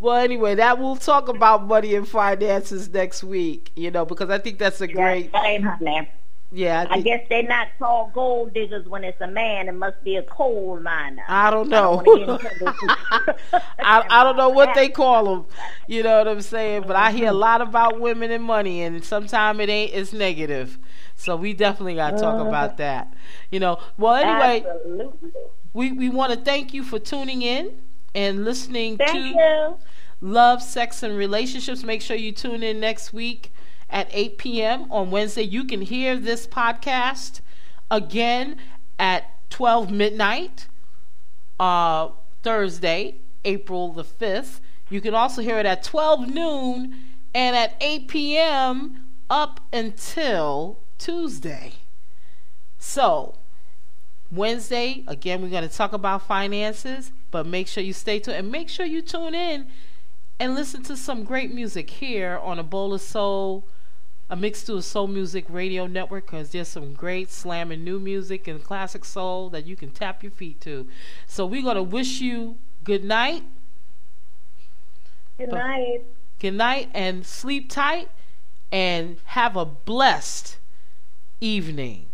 [0.04, 3.72] Well, anyway, that we'll talk about money and finances next week.
[3.78, 5.30] You know, because I think that's a great.
[5.34, 6.10] Yes, same, honey.
[6.52, 9.70] Yeah, I, I guess they're not called gold diggers when it's a man.
[9.70, 11.24] It must be a coal miner.
[11.30, 12.00] I don't know.
[12.00, 13.62] I don't wanna get into this.
[13.80, 15.46] I, I don't know what they call them.
[15.88, 16.84] You know what I'm saying?
[16.86, 19.94] But I hear a lot about women and money, and sometimes it ain't.
[19.94, 20.80] It's negative.
[21.16, 22.50] So we definitely got to talk uh-huh.
[22.50, 23.14] about that.
[23.52, 23.80] You know.
[23.98, 25.32] Well, anyway, Absolutely.
[25.72, 27.82] we we want to thank you for tuning in
[28.14, 29.78] and listening Thank to you.
[30.24, 31.84] Love, Sex, and Relationships.
[31.84, 33.52] Make sure you tune in next week
[33.90, 34.90] at 8 p.m.
[34.90, 35.42] on Wednesday.
[35.42, 37.42] You can hear this podcast
[37.92, 38.56] again
[38.98, 40.68] at 12 midnight
[41.60, 42.08] uh,
[42.42, 44.62] Thursday, April the 5th.
[44.90, 46.96] You can also hear it at 12 noon
[47.36, 49.04] and at 8 p.m.
[49.30, 51.74] up until Tuesday.
[52.80, 53.36] So,
[54.32, 58.50] Wednesday, again, we're going to talk about finances, but make sure you stay tuned and
[58.50, 59.68] make sure you tune in
[60.40, 63.66] and listen to some great music here on a bowl of soul,
[64.30, 68.48] a mix to a soul music radio network because there's some great slamming new music
[68.48, 70.88] and classic soul that you can tap your feet to.
[71.28, 73.44] So we're going to wish you good night,
[75.38, 76.02] Good night.
[76.40, 78.10] good night, and sleep tight
[78.72, 80.58] and have a blessed
[81.42, 82.08] evening.